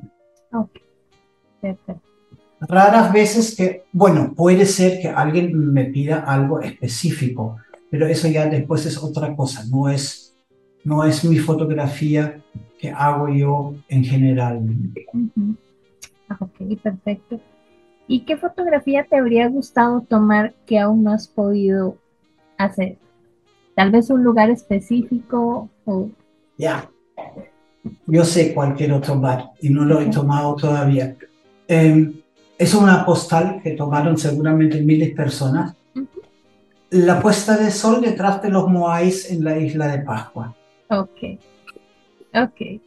Raras 2.60 3.12
veces 3.12 3.56
que, 3.56 3.86
bueno, 3.92 4.36
puede 4.36 4.68
ser 4.68 5.02
que 5.02 5.10
alguien 5.10 5.74
me 5.74 5.86
pida 5.86 6.20
algo 6.20 6.60
específico, 6.60 7.58
pero 7.90 8.08
eso 8.08 8.28
ya 8.28 8.46
después 8.48 8.86
es 8.86 8.98
otra 8.98 9.36
cosa, 9.36 9.64
no 9.70 9.90
es, 9.90 10.36
no 10.84 11.04
es 11.04 11.24
mi 11.24 11.38
fotografía 11.38 12.42
que 12.80 12.92
hago 12.92 13.30
yo 13.30 13.74
en 13.88 14.04
general. 14.04 14.62
Ok, 16.40 16.80
perfecto. 16.82 17.40
¿Y 18.08 18.22
qué 18.22 18.38
fotografía 18.38 19.06
te 19.10 19.18
habría 19.18 19.48
gustado 19.50 20.02
tomar 20.02 20.54
que 20.66 20.80
aún 20.80 21.04
no 21.04 21.12
has 21.12 21.28
podido 21.28 21.98
hacer? 22.58 22.98
Tal 23.76 23.92
vez 23.92 24.10
un 24.10 24.24
lugar 24.24 24.50
específico 24.50 25.70
o... 25.86 26.10
Ya, 26.58 26.90
yo 28.06 28.26
sé 28.26 28.54
cualquier 28.54 28.94
otro 28.94 29.20
bar 29.20 29.52
y 29.62 29.70
no 29.70 29.86
lo 29.86 30.00
he 30.00 30.08
tomado 30.08 30.56
todavía. 30.56 31.16
Em, 31.68 32.22
es 32.58 32.74
una 32.74 33.06
postal 33.06 33.60
que 33.62 33.72
tomaron 33.72 34.18
seguramente 34.18 34.82
miles 34.82 35.10
de 35.10 35.16
personas. 35.16 35.76
La 36.90 37.20
puesta 37.20 37.58
de 37.58 37.72
sol 37.72 38.02
detrás 38.02 38.42
de 38.42 38.50
los 38.50 38.70
Moais 38.70 39.30
en 39.30 39.44
la 39.44 39.58
isla 39.58 39.88
de 39.88 40.00
Pascua. 40.00 40.56
Ok. 40.90 41.40
Ok. 42.34 42.82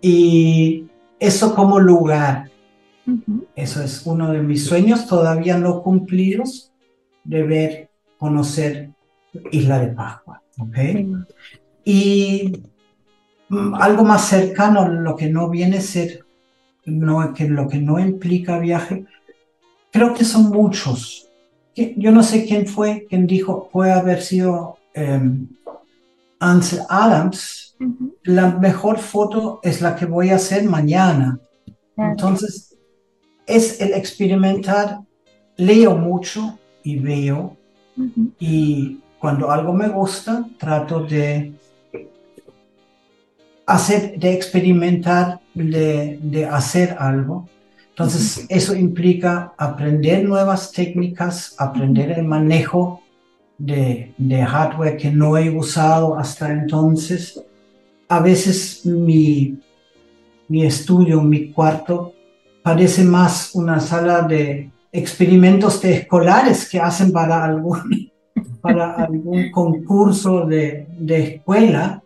Y 0.00 0.86
eso 1.18 1.54
como 1.54 1.78
lugar. 1.80 2.50
Eso 3.54 3.82
es 3.82 4.06
uno 4.06 4.30
de 4.32 4.40
mis 4.40 4.66
sueños 4.66 5.06
todavía 5.06 5.56
no 5.56 5.82
cumplidos 5.82 6.72
de 7.24 7.42
ver, 7.42 7.90
conocer 8.18 8.90
Isla 9.50 9.78
de 9.80 9.88
Pascua. 9.88 10.42
¿ok? 10.58 10.76
Y 11.84 12.62
mm, 13.48 13.74
algo 13.74 14.04
más 14.04 14.28
cercano, 14.28 14.88
lo 14.88 15.16
que 15.16 15.28
no 15.28 15.48
viene 15.48 15.78
a 15.78 15.82
ser, 15.82 16.24
no, 16.84 17.32
que 17.32 17.48
lo 17.48 17.68
que 17.68 17.78
no 17.78 17.98
implica 17.98 18.58
viaje, 18.58 19.04
creo 19.90 20.14
que 20.14 20.24
son 20.24 20.50
muchos. 20.50 21.27
Yo 21.96 22.10
no 22.10 22.22
sé 22.22 22.44
quién 22.44 22.66
fue 22.66 23.06
quien 23.08 23.26
dijo, 23.26 23.68
puede 23.72 23.92
haber 23.92 24.22
sido 24.22 24.78
eh, 24.94 25.20
Ansel 26.40 26.80
Adams, 26.88 27.76
la 28.24 28.50
mejor 28.52 28.98
foto 28.98 29.60
es 29.62 29.80
la 29.80 29.94
que 29.94 30.06
voy 30.06 30.30
a 30.30 30.36
hacer 30.36 30.64
mañana. 30.64 31.38
Entonces, 31.96 32.76
es 33.46 33.80
el 33.80 33.92
experimentar, 33.92 35.00
leo 35.56 35.96
mucho 35.96 36.58
y 36.82 36.98
veo, 36.98 37.56
y 38.38 39.00
cuando 39.18 39.50
algo 39.50 39.72
me 39.72 39.88
gusta, 39.88 40.48
trato 40.58 41.00
de 41.04 41.52
hacer, 43.66 44.18
de 44.18 44.32
experimentar, 44.32 45.40
de, 45.54 46.18
de 46.22 46.46
hacer 46.46 46.96
algo. 46.98 47.48
Entonces, 47.98 48.46
eso 48.48 48.76
implica 48.76 49.54
aprender 49.58 50.22
nuevas 50.22 50.70
técnicas, 50.70 51.56
aprender 51.58 52.12
el 52.12 52.24
manejo 52.24 53.02
de, 53.58 54.14
hardware 54.46 54.96
que 54.96 55.10
no 55.10 55.36
he 55.36 55.50
usado 55.50 56.16
hasta 56.16 56.52
entonces. 56.52 57.42
A 58.08 58.20
veces 58.20 58.86
mi, 58.86 59.58
mi 60.46 60.64
estudio, 60.64 61.20
mi 61.22 61.50
cuarto, 61.50 62.12
parece 62.62 63.02
más 63.02 63.52
una 63.56 63.80
sala 63.80 64.22
de 64.22 64.70
experimentos 64.92 65.82
de 65.82 65.94
escolares 65.94 66.68
que 66.70 66.78
hacen 66.78 67.10
para 67.10 67.44
algún, 67.44 68.12
para 68.60 68.92
algún 68.92 69.50
concurso 69.50 70.46
de, 70.46 70.86
de 70.96 71.34
escuela, 71.34 72.00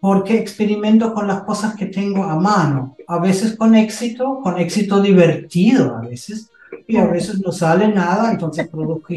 porque 0.00 0.38
experimento 0.38 1.12
con 1.12 1.26
las 1.26 1.42
cosas 1.42 1.74
que 1.74 1.86
tengo 1.86 2.22
a 2.22 2.36
mano, 2.36 2.94
a 3.10 3.18
veces 3.18 3.56
con 3.56 3.74
éxito, 3.74 4.40
con 4.40 4.56
éxito 4.58 5.02
divertido 5.02 5.96
a 5.96 6.00
veces, 6.00 6.50
y 6.86 6.96
a 6.96 7.06
veces 7.06 7.40
no 7.44 7.50
sale 7.50 7.88
nada, 7.88 8.30
entonces 8.30 8.68
produzco 8.68 9.14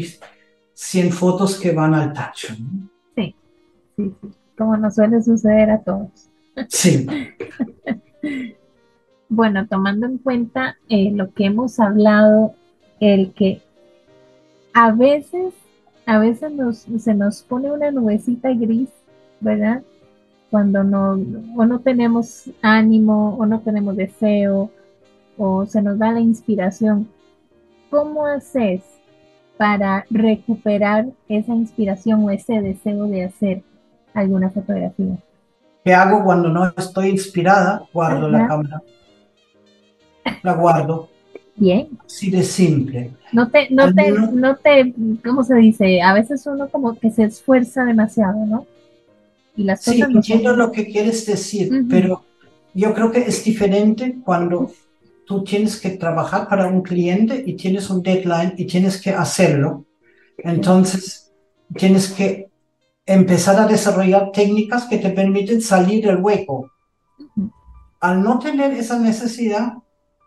100 0.74 1.12
fotos 1.12 1.58
que 1.60 1.70
van 1.70 1.94
al 1.94 2.12
tacho. 2.12 2.48
Sí, 3.14 3.34
sí, 3.96 4.14
sí, 4.20 4.28
como 4.58 4.76
nos 4.76 4.96
suele 4.96 5.22
suceder 5.22 5.70
a 5.70 5.78
todos. 5.78 6.28
Sí. 6.68 7.06
bueno, 9.28 9.66
tomando 9.68 10.06
en 10.06 10.18
cuenta 10.18 10.76
eh, 10.88 11.12
lo 11.12 11.32
que 11.32 11.46
hemos 11.46 11.78
hablado, 11.78 12.54
el 12.98 13.32
que 13.32 13.62
a 14.72 14.90
veces, 14.90 15.54
a 16.04 16.18
veces 16.18 16.52
se 16.98 17.14
nos 17.14 17.42
pone 17.42 17.70
una 17.70 17.92
nubecita 17.92 18.52
gris, 18.52 18.88
¿verdad? 19.38 19.82
Cuando 20.54 20.84
no, 20.84 21.20
o 21.56 21.66
no 21.66 21.80
tenemos 21.80 22.48
ánimo, 22.62 23.34
o 23.36 23.44
no 23.44 23.58
tenemos 23.62 23.96
deseo, 23.96 24.70
o 25.36 25.66
se 25.66 25.82
nos 25.82 25.98
da 25.98 26.12
la 26.12 26.20
inspiración. 26.20 27.08
¿Cómo 27.90 28.24
haces 28.24 28.80
para 29.56 30.06
recuperar 30.10 31.06
esa 31.28 31.52
inspiración 31.56 32.22
o 32.22 32.30
ese 32.30 32.60
deseo 32.60 33.08
de 33.08 33.24
hacer 33.24 33.62
alguna 34.12 34.48
fotografía? 34.48 35.16
¿Qué 35.82 35.92
hago 35.92 36.22
cuando 36.22 36.48
no 36.50 36.72
estoy 36.76 37.08
inspirada? 37.08 37.82
Guardo 37.92 38.28
la 38.28 38.46
cámara. 38.46 38.80
La 40.44 40.52
guardo. 40.52 41.08
Bien. 41.56 41.88
Así 42.06 42.30
de 42.30 42.44
simple. 42.44 43.10
No 43.32 43.50
te, 43.50 43.70
no 43.70 43.92
te, 43.92 44.12
no 44.12 44.54
te, 44.54 44.94
¿cómo 45.24 45.42
se 45.42 45.56
dice? 45.56 46.00
A 46.00 46.14
veces 46.14 46.46
uno 46.46 46.68
como 46.68 46.94
que 46.94 47.10
se 47.10 47.24
esfuerza 47.24 47.84
demasiado, 47.84 48.46
¿no? 48.46 48.66
Y 49.56 49.64
las 49.64 49.82
sí, 49.82 50.00
entiendo 50.00 50.56
lo 50.56 50.72
que 50.72 50.86
quieres 50.86 51.26
decir, 51.26 51.86
pero 51.88 52.24
yo 52.74 52.92
creo 52.92 53.12
que 53.12 53.20
es 53.20 53.44
diferente 53.44 54.18
cuando 54.24 54.72
tú 55.26 55.44
tienes 55.44 55.80
que 55.80 55.90
trabajar 55.90 56.48
para 56.48 56.66
un 56.66 56.82
cliente 56.82 57.42
y 57.46 57.54
tienes 57.54 57.88
un 57.90 58.02
deadline 58.02 58.54
y 58.56 58.66
tienes 58.66 59.00
que 59.00 59.10
hacerlo. 59.10 59.84
Entonces, 60.38 61.32
tienes 61.76 62.12
que 62.12 62.48
empezar 63.06 63.58
a 63.60 63.66
desarrollar 63.66 64.32
técnicas 64.32 64.84
que 64.84 64.98
te 64.98 65.10
permiten 65.10 65.60
salir 65.60 66.04
del 66.04 66.20
hueco. 66.20 66.70
Al 68.00 68.22
no 68.22 68.38
tener 68.38 68.72
esa 68.72 68.98
necesidad, 68.98 69.74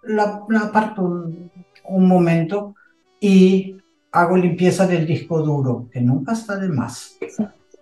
la, 0.03 0.45
aparto 0.61 1.01
un, 1.01 2.07
momento 2.07 2.75
y 3.19 3.77
hago 4.11 4.37
limpieza 4.37 4.87
del 4.87 5.05
disco 5.05 5.41
duro, 5.41 5.87
que 5.91 6.01
nunca 6.01 6.33
está 6.33 6.57
de 6.57 6.69
más. 6.69 7.17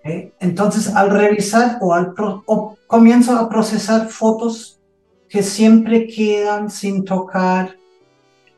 ¿Eh? 0.06 0.32
Entonces, 0.40 0.88
al 0.96 1.10
revisar 1.10 1.80
o, 1.82 1.94
al 1.94 2.14
o 2.46 2.78
comienzo 2.86 3.36
a 3.36 3.50
procesar 3.50 4.08
fotos 4.08 4.80
que 5.28 5.42
siempre 5.42 6.08
quedan 6.08 6.70
sin 6.70 7.04
tocar, 7.04 7.76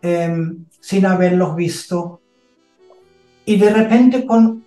em, 0.02 0.66
sin 0.82 1.06
haberlos 1.06 1.56
visto. 1.56 2.20
Y 3.46 3.56
de 3.56 3.70
repente 3.70 4.26
con, 4.26 4.66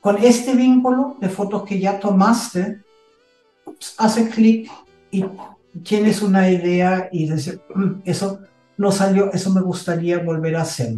con 0.00 0.16
este 0.16 0.54
vínculo 0.54 1.16
de 1.20 1.28
fotos 1.28 1.64
que 1.64 1.78
ya 1.78 2.00
tomaste, 2.00 2.80
hace 3.98 4.30
clic 4.30 4.70
y 5.10 5.24
tienes 5.82 6.22
una 6.22 6.50
idea 6.50 7.10
y 7.12 7.30
dices, 7.30 7.60
mm, 7.74 8.00
eso 8.06 8.40
no 8.78 8.90
salió, 8.90 9.30
eso 9.34 9.50
me 9.50 9.60
gustaría 9.60 10.18
volver 10.18 10.56
a 10.56 10.62
hacer. 10.62 10.94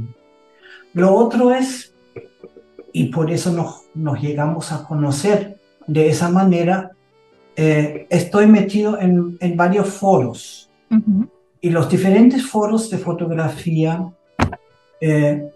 Lo 0.93 1.13
otro 1.15 1.53
es, 1.53 1.93
y 2.93 3.07
por 3.07 3.31
eso 3.31 3.53
nos, 3.53 3.83
nos 3.95 4.21
llegamos 4.21 4.73
a 4.73 4.85
conocer 4.85 5.59
de 5.87 6.09
esa 6.09 6.29
manera, 6.29 6.93
eh, 7.57 8.07
estoy 8.11 8.47
metido 8.47 9.01
en, 9.01 9.37
en 9.41 9.57
varios 9.57 9.89
foros. 9.89 10.71
Y 11.61 11.71
los 11.71 11.91
diferentes 11.91 12.47
foros 12.47 12.89
de 12.89 12.99
fotografía 12.99 14.11
eh, 15.01 15.51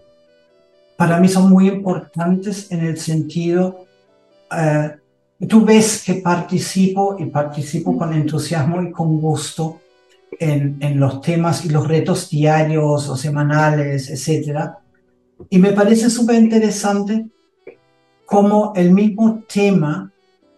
para 0.95 1.19
mí 1.19 1.27
son 1.27 1.49
muy 1.49 1.67
importantes 1.67 2.71
en 2.71 2.85
el 2.85 2.97
sentido, 2.97 3.85
eh, 4.51 4.91
tú 5.47 5.65
ves 5.65 6.03
que 6.05 6.15
participo 6.15 7.17
y 7.19 7.25
participo 7.25 7.97
con 7.97 8.13
entusiasmo 8.13 8.81
y 8.81 8.91
con 8.91 9.19
gusto 9.19 9.81
en, 10.39 10.77
en 10.79 10.99
los 10.99 11.21
temas 11.21 11.65
y 11.65 11.69
los 11.69 11.87
retos 11.87 12.29
diarios 12.29 13.09
o 13.09 13.17
semanales, 13.17 14.09
etc. 14.09 14.71
Y 15.49 15.59
me 15.59 15.71
parece 15.71 16.09
súper 16.09 16.35
interesante 16.35 17.27
cómo 18.25 18.73
el 18.75 18.91
mismo 18.91 19.43
tema 19.47 20.11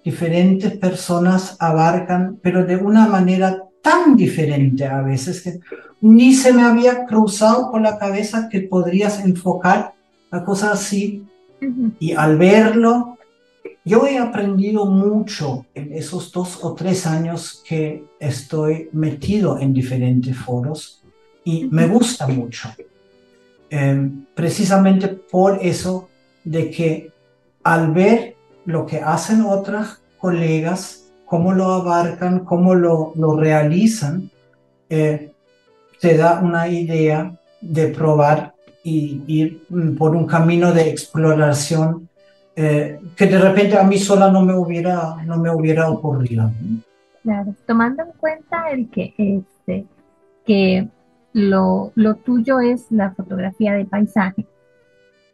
diferentes 0.04 0.78
personas 0.78 1.58
abarcan, 1.60 2.40
pero 2.42 2.64
de 2.64 2.78
una 2.78 3.08
manera 3.08 3.64
tan 3.82 4.16
diferente 4.16 4.86
a 4.86 5.02
veces 5.02 5.42
que 5.42 5.60
ni 6.02 6.34
se 6.34 6.54
me 6.54 6.64
había 6.64 7.06
cruzado 7.06 7.72
por 7.72 7.82
la 7.82 7.98
cabeza 7.98 8.48
que 8.50 8.62
podrías 8.62 9.20
enfocar 9.24 9.94
a 10.30 10.44
cosas 10.44 10.74
así. 10.74 11.26
Y 12.00 12.14
al 12.14 12.38
verlo, 12.38 13.18
yo 13.84 14.06
he 14.06 14.18
aprendido 14.18 14.86
mucho 14.86 15.66
en 15.74 15.94
esos 15.94 16.32
dos 16.32 16.64
o 16.64 16.74
tres 16.74 17.08
años 17.08 17.64
que 17.68 18.04
estoy 18.20 18.90
metido 18.92 19.60
en 19.60 19.74
diferentes 19.74 20.38
foros 20.38 21.04
y 21.44 21.66
me 21.66 21.88
gusta 21.88 22.28
mucho. 22.28 22.70
Em, 23.70 24.26
precisamente 24.36 25.08
por 25.08 25.60
eso 25.62 26.10
de 26.44 26.70
que 26.70 27.12
al 27.64 27.92
ver 27.92 28.36
lo 28.66 28.86
que 28.86 29.00
hacen 29.00 29.42
otras 29.42 30.02
colegas, 30.20 31.12
cómo 31.26 31.52
lo 31.52 31.72
abarcan, 31.72 32.46
cómo 32.46 32.76
lo, 32.76 33.14
lo 33.16 33.36
realizan, 33.36 34.30
eh, 34.90 35.32
te 36.00 36.18
da 36.18 36.40
una 36.42 36.68
idea 36.68 37.34
de 37.62 37.88
probar 37.88 38.54
y 38.84 39.24
ir 39.28 39.66
por 39.98 40.16
un 40.16 40.28
camino 40.28 40.72
de 40.72 40.90
exploración 40.90 42.08
eh, 42.56 43.00
que 43.18 43.26
de 43.26 43.40
repente 43.40 43.78
a 43.78 43.84
mí 43.84 43.98
sola 43.98 44.32
no 44.32 44.42
me 44.42 44.54
hubiera, 44.54 45.16
no 45.26 45.38
me 45.38 45.50
hubiera 45.50 45.90
ocurrido. 45.90 46.52
Claro, 47.24 47.54
tomando 47.66 48.04
en 48.04 48.12
cuenta 48.12 48.70
el 48.70 48.90
que, 48.90 49.14
este, 49.18 49.86
que 50.46 50.88
lo, 51.36 51.92
lo 51.96 52.16
tuyo 52.16 52.62
es 52.62 52.90
la 52.92 53.12
fotografía 53.12 53.74
de 53.74 53.84
paisaje, 53.84 54.46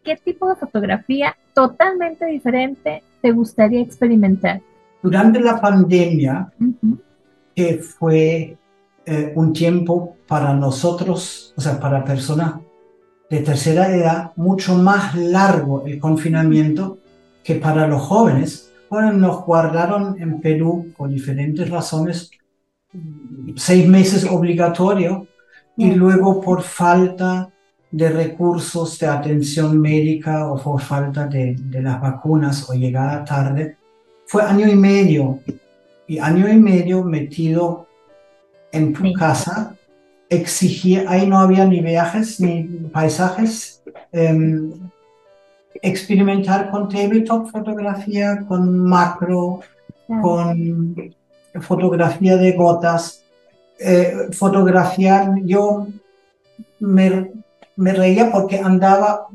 ¿qué 0.03 0.17
tipo 0.17 0.49
de 0.49 0.55
fotografía 0.55 1.37
totalmente 1.53 2.25
diferente 2.25 3.03
te 3.21 3.31
gustaría 3.31 3.81
experimentar? 3.81 4.61
Durante 5.03 5.39
la 5.39 5.61
pandemia, 5.61 6.51
que 7.55 7.75
fue 7.77 8.57
eh, 9.05 9.31
un 9.35 9.53
tiempo 9.53 10.17
para 10.27 10.55
nosotros, 10.55 11.53
o 11.55 11.61
sea, 11.61 11.79
para 11.79 12.03
personas 12.03 12.55
de 13.29 13.41
tercera 13.41 13.95
edad, 13.95 14.31
mucho 14.35 14.73
más 14.73 15.13
largo 15.13 15.85
el 15.85 15.99
confinamiento 15.99 16.97
que 17.43 17.55
para 17.55 17.87
los 17.87 18.01
jóvenes. 18.01 18.73
Bueno, 18.89 19.13
nos 19.13 19.45
guardaron 19.45 20.19
en 20.19 20.41
Perú 20.41 20.91
por 20.97 21.09
diferentes 21.09 21.69
razones 21.69 22.31
seis 23.55 23.87
meses 23.87 24.25
obligatorio 24.25 25.27
y 25.77 25.91
luego 25.91 26.41
por 26.41 26.61
falta 26.61 27.49
de 27.91 28.09
recursos 28.09 28.97
de 28.99 29.07
atención 29.07 29.79
médica 29.79 30.51
o 30.51 30.61
por 30.61 30.81
falta 30.81 31.27
de, 31.27 31.55
de, 31.55 31.81
las 31.81 31.99
vacunas 31.99 32.69
o 32.69 32.73
llegada 32.73 33.25
tarde, 33.25 33.77
fue 34.25 34.43
año 34.43 34.67
y 34.67 34.75
medio. 34.75 35.39
Y 36.07 36.19
año 36.19 36.47
y 36.47 36.57
medio 36.57 37.03
metido 37.03 37.87
en 38.71 38.93
tu 38.93 39.11
casa, 39.13 39.75
exigía, 40.31 41.03
ahí 41.09 41.27
no 41.27 41.39
había 41.39 41.65
ni 41.65 41.81
viajes 41.81 42.39
ni 42.39 42.63
paisajes, 42.93 43.83
em, 44.13 44.71
experimentar 45.81 46.71
con 46.71 46.87
tabletop 46.87 47.51
fotografía, 47.51 48.45
con 48.47 48.79
macro, 48.79 49.59
con 50.21 51.13
fotografía 51.59 52.37
de 52.37 52.53
gotas, 52.53 53.20
eh, 53.83 54.27
fotografiar, 54.31 55.33
yo 55.43 55.87
me 56.79 57.31
me 57.81 57.93
reía 57.93 58.31
porque 58.31 58.59
andaba 58.59 59.27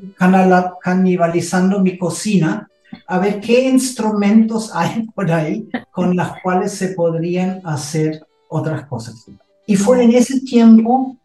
canibalizando 0.81 1.81
mi 1.81 1.99
cocina 1.99 2.69
a 3.09 3.19
ver 3.19 3.41
qué 3.41 3.69
instrumentos 3.69 4.71
hay 4.75 5.07
por 5.15 5.31
ahí 5.31 5.69
con 5.91 6.15
las 6.17 6.41
cuales 6.43 6.73
se 6.73 6.89
podrían 6.91 7.61
hacer 7.65 8.25
otras 8.49 8.87
cosas. 8.87 9.27
Y 9.67 9.75
fue 9.75 10.05
en 10.05 10.13
ese 10.13 10.41
tiempo 10.43 11.17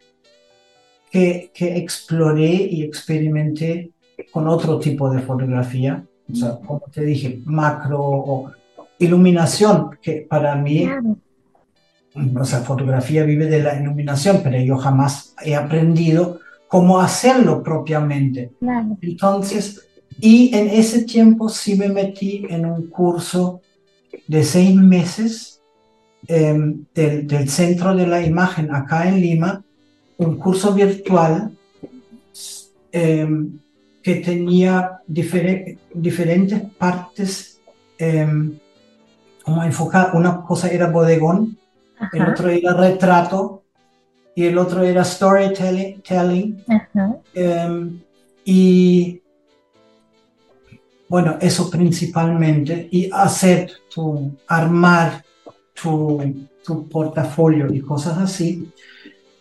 que, 1.10 1.50
que 1.54 1.76
exploré 1.76 2.50
y 2.50 2.82
experimenté 2.82 3.92
con 4.32 4.48
otro 4.48 4.78
tipo 4.78 5.08
de 5.10 5.20
fotografía, 5.20 6.04
o 6.30 6.34
sea, 6.34 6.58
como 6.66 6.80
te 6.92 7.04
dije, 7.04 7.40
macro 7.44 8.00
o 8.00 8.50
iluminación, 8.98 9.90
que 10.00 10.26
para 10.28 10.56
mí, 10.56 10.88
o 12.14 12.44
sea, 12.44 12.60
fotografía 12.60 13.24
vive 13.24 13.46
de 13.46 13.62
la 13.62 13.80
iluminación, 13.80 14.40
pero 14.42 14.60
yo 14.60 14.76
jamás 14.76 15.34
he 15.42 15.54
aprendido 15.54 16.40
cómo 16.68 17.00
hacerlo 17.00 17.62
propiamente. 17.62 18.52
Entonces, 19.00 19.86
y 20.20 20.54
en 20.54 20.68
ese 20.68 21.02
tiempo 21.04 21.48
sí 21.48 21.74
me 21.76 21.88
metí 21.88 22.46
en 22.48 22.66
un 22.66 22.88
curso 22.88 23.60
de 24.26 24.44
seis 24.44 24.74
meses 24.74 25.60
em, 26.28 26.84
del, 26.94 27.48
Centro 27.48 27.94
de 27.94 28.06
la 28.06 28.24
Imagen 28.24 28.74
acá 28.74 29.08
en 29.08 29.20
Lima, 29.20 29.64
un 30.18 30.36
curso 30.36 30.72
virtual 30.72 31.52
em, 32.92 33.58
que 34.02 34.16
tenía 34.16 35.00
diferentes 35.06 36.62
partes, 36.78 37.60
em, 37.98 38.58
como 39.42 39.64
enfocar, 39.64 40.10
una 40.14 40.42
cosa 40.42 40.68
era 40.68 40.90
bodegón, 40.90 41.58
el 42.12 42.28
otro 42.28 42.48
era 42.48 42.74
retrato, 42.74 43.62
y 44.34 44.44
el 44.44 44.58
otro 44.58 44.82
era 44.82 45.04
storytelling. 45.04 46.64
Em, 47.34 48.00
y 48.44 49.20
bueno, 51.08 51.36
eso 51.40 51.68
principalmente, 51.68 52.88
y 52.90 53.10
hacer 53.12 53.70
tu, 53.94 54.32
armar 54.46 55.22
tu, 55.74 56.46
tu 56.64 56.88
portafolio 56.88 57.72
y 57.72 57.80
cosas 57.80 58.18
así. 58.18 58.72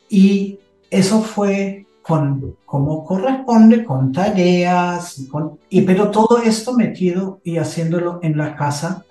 Y 0.09 0.59
eso 0.89 1.21
fue 1.21 1.85
con 2.01 2.57
como 2.65 3.05
corresponde, 3.05 3.85
con 3.85 4.11
tareas, 4.11 5.23
con, 5.31 5.59
y, 5.69 5.81
pero 5.81 6.09
todo 6.11 6.41
esto 6.41 6.73
metido 6.73 7.39
y 7.43 7.57
haciéndolo 7.57 8.19
en 8.23 8.37
la 8.37 8.55
casa, 8.55 9.05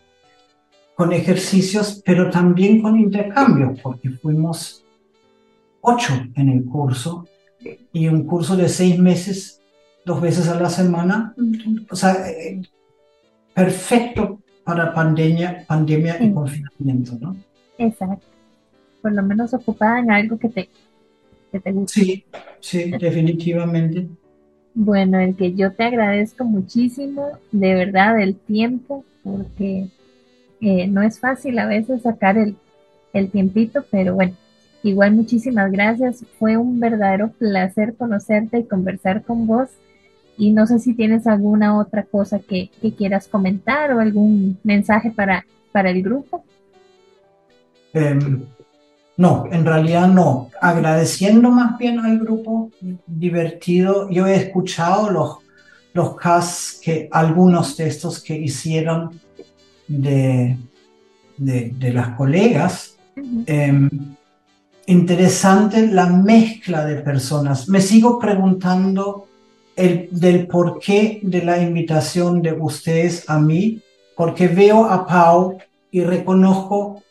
con 1.01 1.15
ejercicios, 1.15 2.03
pero 2.05 2.29
también 2.29 2.83
con 2.83 3.01
intercambios, 3.01 3.81
porque 3.81 4.11
fuimos 4.11 4.85
ocho 5.81 6.13
en 6.37 6.51
el 6.51 6.63
curso 6.67 7.27
y 7.91 8.07
un 8.07 8.27
curso 8.27 8.55
de 8.55 8.69
seis 8.69 8.99
meses, 8.99 9.63
dos 10.05 10.21
veces 10.21 10.47
a 10.49 10.61
la 10.61 10.69
semana. 10.69 11.35
O 11.91 11.97
sea, 11.97 12.29
eh, 12.29 12.61
perfecto 13.55 14.41
para 14.63 14.93
pandemia, 14.93 15.65
pandemia 15.67 16.23
y 16.23 16.35
confinamiento, 16.35 17.17
¿no? 17.19 17.35
Exacto. 17.79 18.27
Por 19.01 19.13
lo 19.13 19.23
menos 19.23 19.55
ocupada 19.55 20.01
en 20.01 20.11
algo 20.11 20.39
que 20.39 20.51
te, 20.51 20.69
que 21.51 21.61
te 21.61 21.73
guste. 21.73 21.99
Sí, 21.99 22.25
sí, 22.61 22.91
definitivamente. 23.01 24.07
Bueno, 24.75 25.19
el 25.19 25.35
que 25.35 25.55
yo 25.55 25.73
te 25.73 25.85
agradezco 25.85 26.45
muchísimo, 26.45 27.39
de 27.53 27.75
verdad, 27.75 28.21
el 28.21 28.37
tiempo, 28.37 29.03
porque 29.25 29.89
no 30.61 31.03
es 31.03 31.19
fácil 31.21 31.59
a 31.59 31.67
veces 31.67 32.03
sacar 32.03 32.37
el, 32.39 32.57
el 33.13 33.31
tiempito, 33.31 33.85
pero 33.91 34.15
bueno, 34.15 34.35
Igual 34.83 35.15
muchísimas 35.15 35.71
gracias. 35.71 36.25
Fue 36.39 36.57
un 36.57 36.81
verdadero 36.81 37.31
placer 37.33 37.95
conocerte 37.97 38.59
y 38.59 38.65
conversar 38.65 39.23
con 39.23 39.47
vos. 39.47 39.69
Y 40.39 40.53
no 40.53 40.67
sé 40.67 40.79
si 40.79 40.95
tienes 40.95 41.27
alguna 41.27 41.79
otra 41.79 42.05
cosa 42.05 42.39
que, 42.39 42.71
quieras 42.97 43.29
comentar 43.29 43.93
o 43.93 44.01
algún 44.01 44.59
mensaje 44.63 45.11
para, 45.11 45.45
para 45.71 45.91
el 45.91 46.03
grupo. 46.03 46.45
Em, 47.93 48.45
no, 49.19 49.45
en 49.53 49.67
realidad 49.67 50.09
no. 50.09 50.49
Agradeciendo 50.63 51.51
más 51.51 51.77
bien 51.77 52.01
al 52.01 52.19
grupo, 52.19 52.71
divertido. 53.07 54.09
Yo 54.09 54.27
he 54.27 54.37
escuchado 54.37 55.11
los, 55.11 55.39
los 55.93 56.17
casos 56.17 56.81
que 56.83 57.07
algunos 57.13 57.77
de 57.77 57.89
estos 57.89 58.23
que 58.23 58.35
hicieron 58.35 59.21
de, 59.91 60.57
de, 61.37 61.93
las 61.93 62.17
colegas 62.17 62.97
interesante 64.91 65.87
la 65.87 66.07
mezcla 66.07 66.85
de 66.85 66.97
personas. 66.97 67.69
Me 67.69 67.81
sigo 67.81 68.19
preguntando 68.19 69.27
el, 69.77 70.09
del 70.11 70.47
porqué 70.49 71.21
de 71.23 71.43
la 71.45 71.61
invitación 71.61 72.43
de 72.43 72.53
ustedes 72.53 73.29
a 73.29 73.39
mí, 73.39 73.81
porque 74.17 74.49
veo 74.49 74.85
a 74.85 75.07
Pau 75.07 75.59
y 75.91 76.03
reconozco 76.03 77.03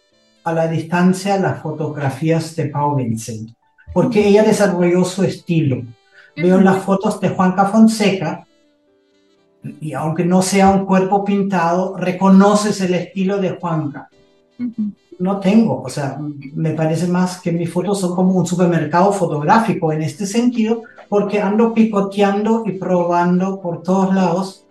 a 0.43 0.53
la 0.53 0.67
distancia 0.67 1.39
las 1.39 1.61
fotografías 1.61 2.55
de 2.55 2.65
Pau 2.65 2.95
Vincent, 2.95 3.51
porque 3.93 4.27
ella 4.27 4.43
desarrolló 4.43 5.05
su 5.05 5.23
estilo. 5.23 5.81
Veo 6.35 6.59
las 6.59 6.83
fotos 6.83 7.19
de 7.19 7.29
Juanca 7.29 7.65
Fonseca 7.65 8.45
y 9.81 9.93
aunque 9.93 10.25
no 10.25 10.41
sea 10.41 10.69
un 10.69 10.85
cuerpo 10.85 11.23
pintado, 11.25 11.95
reconoces 11.97 12.79
el 12.81 12.93
estilo 12.93 13.37
de 13.37 13.51
Juanca 13.51 14.09
no 15.19 15.39
tengo. 15.39 15.81
O 15.83 15.89
sea, 15.89 16.17
me 16.53 16.71
parece 16.71 17.07
más 17.07 17.41
que 17.41 17.51
mis 17.51 17.69
fotos 17.71 17.99
son 17.99 18.15
como 18.15 18.33
un 18.33 18.47
supermercado 18.47 19.11
fotográfico 19.11 19.91
en 19.91 20.01
este 20.01 20.25
sentido, 20.25 20.83
porque 21.09 21.41
ando 21.41 21.73
picoteando 21.73 22.63
y 22.65 22.71
probando 22.73 23.59
por 23.61 23.83
todos 23.83 24.15
lados. 24.15 24.65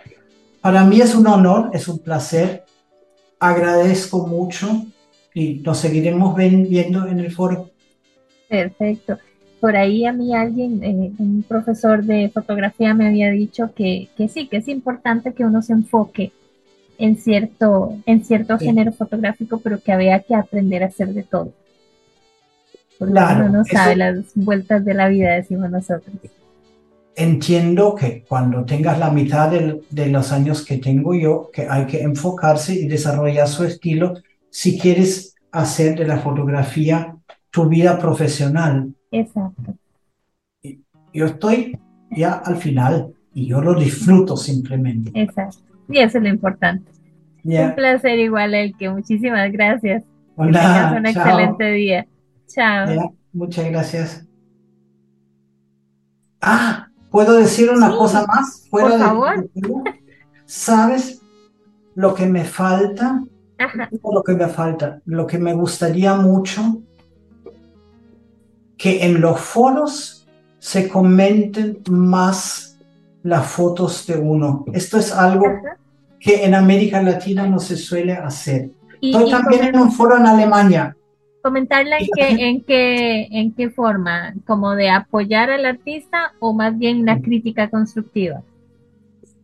Para 0.63 0.85
mí 0.85 1.01
es 1.01 1.15
un 1.15 1.27
honor, 1.27 1.71
es 1.75 1.87
un 1.87 1.99
placer. 1.99 2.65
Agradezco 3.39 4.27
mucho 4.27 4.87
y 5.35 5.57
nos 5.65 5.79
seguiremos 5.79 6.35
ven- 6.35 6.69
viendo 6.69 7.07
en 7.07 7.21
el 7.21 7.31
foro. 7.31 7.71
Perfecto. 8.49 9.19
Por 9.61 9.77
ahí 9.77 10.07
a 10.07 10.13
mí 10.13 10.35
alguien, 10.35 10.83
eh, 10.85 11.13
un 11.19 11.43
profesor 11.47 12.05
de 12.05 12.31
fotografía 12.33 12.95
me 12.95 13.09
había 13.09 13.31
dicho 13.31 13.73
que, 13.75 14.09
que 14.17 14.29
sí, 14.29 14.47
que 14.49 14.59
es 14.59 14.69
importante 14.69 15.33
que 15.33 15.45
uno 15.45 15.63
se 15.63 15.73
enfoque 15.73 16.33
en 16.97 17.17
cierto, 17.17 17.97
en 18.07 18.25
cierto 18.25 18.59
Sí. 18.59 18.67
género 18.67 18.93
fotográfico, 18.93 19.59
pero 19.59 19.81
que 19.81 19.93
había 19.93 20.21
que 20.21 20.35
aprender 20.35 20.83
a 20.83 20.87
hacer 20.87 21.09
de 21.13 21.23
todo. 21.25 21.53
Porque 22.99 23.13
Claro, 23.13 23.45
uno 23.47 23.59
no 23.59 23.63
eso- 23.63 23.73
sabe 23.73 23.97
las 23.97 24.17
vueltas 24.35 24.85
de 24.85 24.95
la 24.95 25.09
vida, 25.09 25.33
decimos 25.35 25.71
nosotros. 25.71 26.15
Entiendo 27.17 27.97
que 27.97 28.25
cuando 28.29 28.65
tengas 28.65 28.99
la 28.99 29.11
mitad 29.11 29.51
del- 29.51 29.81
de 29.91 30.07
los 30.07 30.31
años 30.31 30.65
que 30.65 30.79
tengo 30.79 31.15
yo, 31.15 31.51
que 31.53 31.67
hay 31.69 31.87
que 31.87 32.03
enfocarse 32.03 32.75
y 32.75 32.87
desarrollar 32.87 33.49
su 33.49 33.65
estilo 33.65 34.15
si 34.51 34.79
quieres 34.79 35.35
hacer 35.51 35.99
de 35.99 36.07
la 36.07 36.19
fotografía 36.19 37.17
tu 37.51 37.69
vida 37.69 37.99
profesional. 37.99 38.93
Exacto. 39.11 39.75
Yo 41.13 41.27
estoy 41.27 41.79
ya 42.11 42.35
al 42.35 42.57
final 42.57 43.13
y 43.33 43.47
yo 43.47 43.61
lo 43.61 43.75
disfruto 43.75 44.37
simplemente. 44.37 45.11
Exacto. 45.15 45.63
Y 45.89 45.99
eso 45.99 46.19
es 46.19 46.25
lo 46.25 46.31
importante. 46.31 46.91
Un 47.45 47.75
placer 47.75 48.19
igual, 48.19 48.55
el 48.55 48.77
que 48.77 48.91
muchísimas 48.91 49.51
gracias. 49.53 50.03
Que 50.03 50.09
Hola, 50.37 50.61
tengas 50.61 50.93
un 50.93 51.05
chao. 51.05 51.23
excelente 51.23 51.73
día. 51.73 52.07
Chao. 52.47 53.15
Muchas 53.33 53.71
gracias. 53.71 54.27
Ah, 56.41 56.89
¿puedo 57.11 57.35
decir 57.35 57.71
una 57.71 57.91
Sí, 57.91 57.97
cosa 57.97 58.27
más 58.27 58.67
fuera 58.71 58.89
por 58.91 58.99
de 58.99 59.05
favor. 59.05 59.51
¿Sabes 60.47 61.21
lo 61.95 62.15
que 62.15 62.27
me 62.27 62.45
falta? 62.45 63.23
Ajá. 63.59 63.89
Lo 63.91 64.23
que 64.23 64.35
me 64.35 64.49
falta, 64.49 65.01
lo 65.05 65.27
que 65.27 65.39
me 65.39 65.53
gustaría 65.55 66.15
mucho, 66.15 66.83
que 68.79 69.05
en 69.05 69.21
los 69.21 69.39
foros 69.41 70.27
se 70.59 70.89
comenten 70.89 71.79
más 71.91 72.79
las 73.23 73.47
fotos 73.47 74.07
de 74.07 74.17
uno. 74.17 74.65
Esto 74.73 74.97
es 74.99 75.13
algo 75.13 75.45
que 76.21 76.45
en 76.45 76.55
América 76.55 77.03
Latina 77.03 77.47
no 77.47 77.59
se 77.59 77.77
suele 77.77 78.13
hacer. 78.15 78.71
Y, 79.01 79.11
Estoy 79.11 79.29
y 79.29 79.31
también 79.31 79.65
en 79.67 79.79
un 79.79 79.93
foro 79.93 80.17
en 80.17 80.27
Alemania. 80.27 80.95
comentarla 81.43 81.99
en 81.99 82.07
qué, 82.15 82.29
en 82.49 82.65
qué, 82.65 83.23
en 83.31 83.53
qué 83.55 83.71
forma, 83.71 84.35
como 84.47 84.75
de 84.75 84.91
apoyar 84.91 85.51
al 85.51 85.65
artista 85.67 86.33
o 86.41 86.53
más 86.53 86.77
bien 86.79 87.05
la 87.05 87.21
crítica 87.21 87.71
constructiva. 87.71 88.43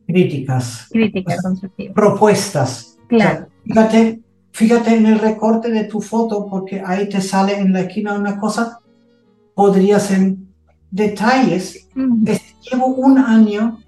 Críticas, 0.07 0.89
Crítica 0.91 1.25
Pues, 1.33 1.43
constructiva. 1.43 1.95
propuestas. 1.95 2.97
O 2.97 3.09
sea, 3.09 3.09
Claro. 3.09 3.47
fíjate, 3.65 4.21
fíjate 4.53 4.95
en 4.97 5.07
el 5.07 5.19
recorte 5.19 5.71
de 5.71 5.85
tu 5.85 6.01
foto, 6.01 6.47
porque 6.51 6.83
ahí 6.85 7.09
te 7.09 7.21
sale 7.21 7.59
en 7.59 7.73
la 7.73 7.81
esquina 7.83 8.15
una 8.15 8.39
cosa, 8.39 8.81
podría 9.55 9.99
ser 10.01 10.35
detalles. 10.91 11.89
Es- 12.27 12.43
Llevo 12.71 12.87
un 12.87 13.19
año 13.19 13.79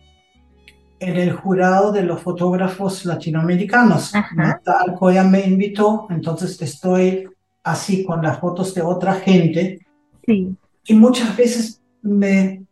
en 1.01 1.17
el 1.17 1.33
jurado 1.33 1.93
de 1.93 2.03
los 2.03 2.21
fotógrafos 2.21 3.07
latinoamericanos. 3.07 4.13
Marta 4.35 4.81
Alcoya 4.81 5.25
me 5.25 5.47
invitó, 5.47 6.07
entonces 6.11 6.61
estoy 6.61 7.27
así 7.63 8.05
con 8.05 8.23
las 8.23 8.39
fotos 8.39 8.75
de 8.75 8.83
otra 8.83 9.15
gente 9.15 9.79
Sí, 10.27 10.55
y 10.85 10.95
muchas 10.95 11.35
veces 11.37 11.81
me, 12.03 12.65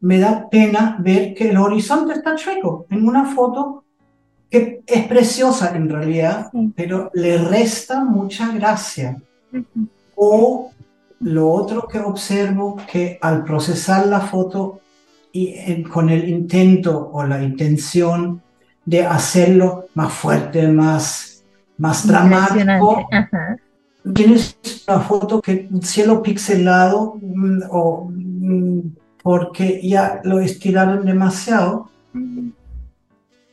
me 0.00 0.18
da 0.18 0.48
pena 0.50 0.96
ver 1.00 1.32
que 1.34 1.48
el 1.50 1.56
horizonte 1.56 2.12
está 2.12 2.34
chueco 2.36 2.84
en 2.90 3.08
una 3.08 3.34
foto 3.34 3.84
que 4.50 4.82
es 4.86 5.06
preciosa 5.06 5.74
en 5.74 5.88
realidad, 5.88 6.50
Sí. 6.52 6.72
pero 6.76 7.10
le 7.14 7.38
resta 7.38 8.04
mucha 8.04 8.52
gracia. 8.52 9.16
Ujú. 9.52 9.88
O 10.16 10.70
lo 11.20 11.50
otro 11.50 11.86
que 11.86 11.98
observo 11.98 12.76
que 12.90 13.18
al 13.20 13.44
procesar 13.44 14.06
la 14.06 14.20
foto 14.20 14.80
y 15.32 15.54
en- 15.54 15.82
con 15.84 16.08
el 16.10 16.28
intento 16.28 17.10
o 17.12 17.22
la 17.24 17.42
intención 17.42 18.42
de 18.84 19.04
hacerlo 19.06 19.86
más 19.94 20.12
fuerte, 20.12 20.66
más, 20.68 21.44
más 21.76 22.06
dramático, 22.06 23.06
Ajá. 23.12 23.56
tienes 24.14 24.56
una 24.88 25.00
foto 25.00 25.40
que 25.40 25.68
un 25.70 25.82
cielo 25.82 26.22
pixelado 26.22 27.16
mm, 27.20 27.60
o 27.70 28.08
mm, 28.10 28.80
porque 29.22 29.80
ya 29.86 30.20
lo 30.24 30.40
estiraron 30.40 31.04
demasiado, 31.04 31.90
Ujú. 32.14 32.52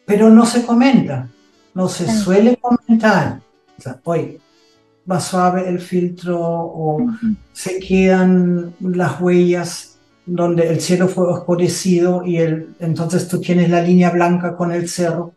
pero 0.05 0.29
no 0.29 0.45
se 0.45 0.65
comenta, 0.65 1.27
no 1.73 1.89
se 1.89 2.09
suele 2.09 2.55
comentar. 2.57 3.41
O 3.77 3.81
sea, 3.81 3.99
oye, 4.05 4.39
va 5.09 5.19
suave 5.19 5.67
el 5.69 5.79
filtro 5.79 6.39
o 6.41 7.07
se 7.53 7.79
quedan 7.79 8.73
las 8.81 9.19
huellas 9.21 9.97
donde 10.25 10.67
el 10.67 10.81
cielo 10.81 11.07
fue 11.07 11.25
oscurecido 11.27 12.23
y 12.25 12.37
el, 12.37 12.75
entonces 12.79 13.27
tú 13.27 13.39
tienes 13.39 13.69
la 13.69 13.81
línea 13.81 14.09
blanca 14.09 14.57
con 14.57 14.71
el 14.73 14.89
cerro. 14.89 15.33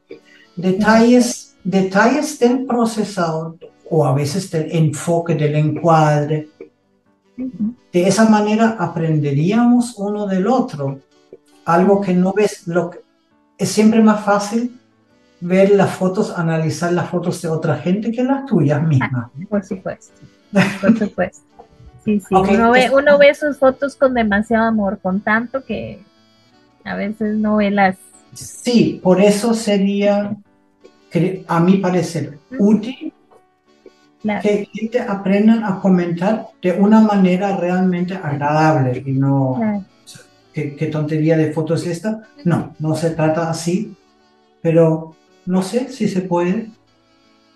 Detalles, 0.57 1.55
detalles 1.63 2.39
del 2.41 2.67
procesador 2.67 3.57
o 3.89 4.05
a 4.05 4.13
veces 4.15 4.51
del 4.51 4.71
enfoque, 4.73 5.35
del 5.37 5.55
encuadre. 5.55 6.49
De 7.93 8.07
esa 8.07 8.29
manera 8.29 8.77
aprenderíamos 8.79 9.95
uno 9.97 10.27
del 10.27 10.47
otro. 10.49 10.99
Algo 11.65 12.01
que 12.01 12.13
no 12.13 12.33
ves, 12.33 12.67
lo 12.67 12.91
que- 12.91 13.01
es 13.59 13.69
siempre 13.69 14.03
más 14.03 14.25
fácil 14.25 14.77
ver 15.41 15.71
las 15.71 15.91
fotos, 15.95 16.37
analizar 16.37 16.93
las 16.93 17.09
fotos 17.09 17.41
de 17.43 17.49
otra 17.49 17.77
gente 17.79 18.11
que 18.11 18.23
las 18.23 18.45
tuyas 18.47 18.83
mismas. 18.87 19.31
Por 19.49 19.65
supuesto. 19.65 20.13
Por 20.81 20.99
supuesto. 20.99 21.43
Sí, 22.05 22.21
sí. 22.21 22.35
Ok, 22.35 22.49
Uno 22.51 22.71
ve, 22.73 22.85
es- 22.87 22.93
uno 22.93 23.19
ve 23.19 23.35
sus 23.35 23.59
fotos 23.59 23.95
con 23.97 24.15
demasiado 24.15 24.67
amor, 24.67 24.99
con 25.03 25.21
tanto 25.21 25.65
que 25.65 26.03
a 26.85 26.95
veces 26.95 27.37
no 27.39 27.57
ve 27.57 27.71
las. 27.71 27.97
Sí, 28.33 29.01
por 29.03 29.21
eso 29.21 29.55
sería, 29.55 30.35
a 31.49 31.61
mi 31.61 31.77
parecer, 31.79 32.39
útil 32.59 33.13
las- 34.23 34.43
que 34.43 34.67
gente 34.73 35.01
aprendan 35.01 35.65
a 35.65 35.81
comentar 35.81 36.47
de 36.63 36.73
una 36.73 37.01
manera 37.01 37.57
realmente 37.57 38.15
agradable 38.15 39.03
y 39.07 39.13
no, 39.13 39.57
las- 39.61 39.85
¿qué, 40.53 40.89
tontería 40.93 41.37
de 41.37 41.53
foto 41.53 41.75
es 41.75 41.87
esta? 41.87 42.23
No, 42.45 42.75
no 42.79 42.95
se 42.95 43.11
trata 43.11 43.51
así, 43.51 43.95
pero 44.63 45.15
no 45.51 45.63
sé 45.63 45.89
si 45.91 46.09
se 46.09 46.21
puede. 46.23 46.71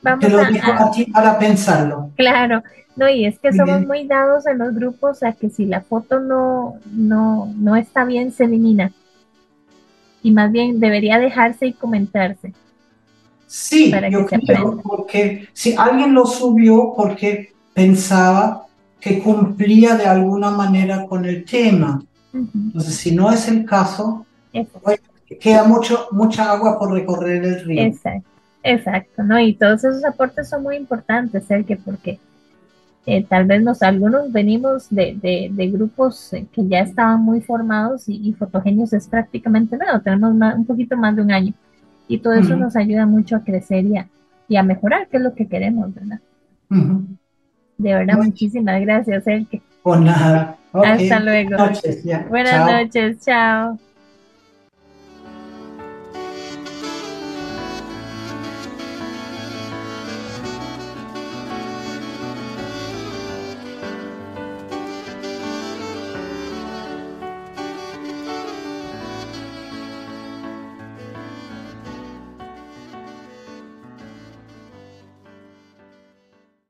Vamos 0.02 0.20
Te 0.20 0.28
lo 0.30 0.40
a- 0.40 0.50
dejo 0.50 0.72
a- 0.72 0.90
ti 0.90 1.04
para 1.07 1.38
pensarlo. 1.38 2.11
Claro, 2.16 2.62
no, 2.96 3.09
y 3.09 3.24
es 3.24 3.38
que 3.38 3.50
Muy 3.50 3.59
somos 3.59 3.76
bien. 3.78 3.88
muy 3.88 4.07
dados 4.07 4.46
en 4.46 4.59
los 4.59 4.74
grupos 4.74 5.22
a 5.22 5.33
que 5.33 5.48
si 5.48 5.64
la 5.64 5.80
foto 5.80 6.20
no, 6.20 6.78
no, 6.92 7.52
no 7.57 7.76
está 7.76 8.04
bien, 8.04 8.33
se 8.33 8.44
elimina. 8.44 8.92
Y 10.22 10.33
más 10.33 10.50
bien 10.52 10.80
debería 10.80 11.18
dejarse 11.18 11.66
y 11.66 11.72
comentarse. 11.72 12.52
Sí, 13.46 13.90
Para 13.90 14.09
yo 14.09 14.26
que 14.26 14.38
creo, 14.40 14.80
porque 14.83 15.48
si 15.52 15.74
alguien 15.76 16.14
lo 16.14 16.26
subió 16.26 16.92
porque 16.96 17.52
pensaba 17.72 18.66
que 19.00 19.20
cumplía 19.22 19.96
de 19.96 20.07
alguna 20.07 20.50
manera 20.50 21.04
con 21.07 21.24
el 21.24 21.44
tema, 21.44 22.02
entonces 22.33 22.94
si 22.96 23.14
no 23.14 23.30
es 23.30 23.46
el 23.48 23.64
caso, 23.64 24.26
eso. 24.52 24.80
Queda 25.40 25.64
mucho, 25.64 26.08
mucha 26.12 26.50
agua 26.52 26.78
por 26.78 26.92
recorrer 26.92 27.44
el 27.44 27.64
río. 27.64 27.82
Exacto, 27.87 28.28
exacto, 28.62 29.22
¿no? 29.22 29.38
Y 29.40 29.54
todos 29.54 29.84
esos 29.84 30.04
aportes 30.04 30.48
son 30.48 30.62
muy 30.62 30.76
importantes, 30.76 31.44
que 31.66 31.76
porque 31.76 32.18
eh, 33.06 33.24
tal 33.24 33.46
vez 33.46 33.62
nos, 33.62 33.82
algunos 33.82 34.32
venimos 34.32 34.88
de, 34.90 35.14
de- 35.20 35.50
de 35.52 35.70
grupos 35.70 36.30
que 36.52 36.68
ya 36.68 36.80
estaban 36.80 37.22
muy 37.22 37.40
formados 37.42 38.08
y, 38.08 38.16
y 38.28 38.32
Fotogenios 38.32 38.92
es 38.92 39.08
prácticamente 39.08 39.76
nuevo, 39.76 40.00
tenemos 40.00 40.34
más- 40.34 40.56
un 40.56 40.66
poquito 40.66 40.96
más 40.96 41.16
de 41.16 41.22
un 41.22 41.32
año 41.32 41.54
y 42.08 42.18
todo 42.18 42.34
eso 42.34 42.56
nos 42.56 42.76
ayuda 42.76 43.06
mucho 43.06 43.37
a 43.37 43.44
crecer 43.44 43.84
y 43.87 43.98
a, 43.98 44.08
y 44.48 44.56
a 44.56 44.62
mejorar, 44.62 45.08
que 45.08 45.18
es 45.18 45.22
lo 45.22 45.34
que 45.34 45.48
queremos, 45.48 45.92
¿verdad? 45.94 46.20
De 47.78 47.94
verdad, 47.94 48.18
muchísimas 48.18 48.80
gracias, 48.80 49.26
Elke. 49.28 49.62
Pues 49.82 50.00
nada. 50.00 50.56
Hasta 50.80 51.20
luego. 51.20 51.56
Buenas 52.28 52.64
noches, 52.64 53.20
chao. 53.24 53.78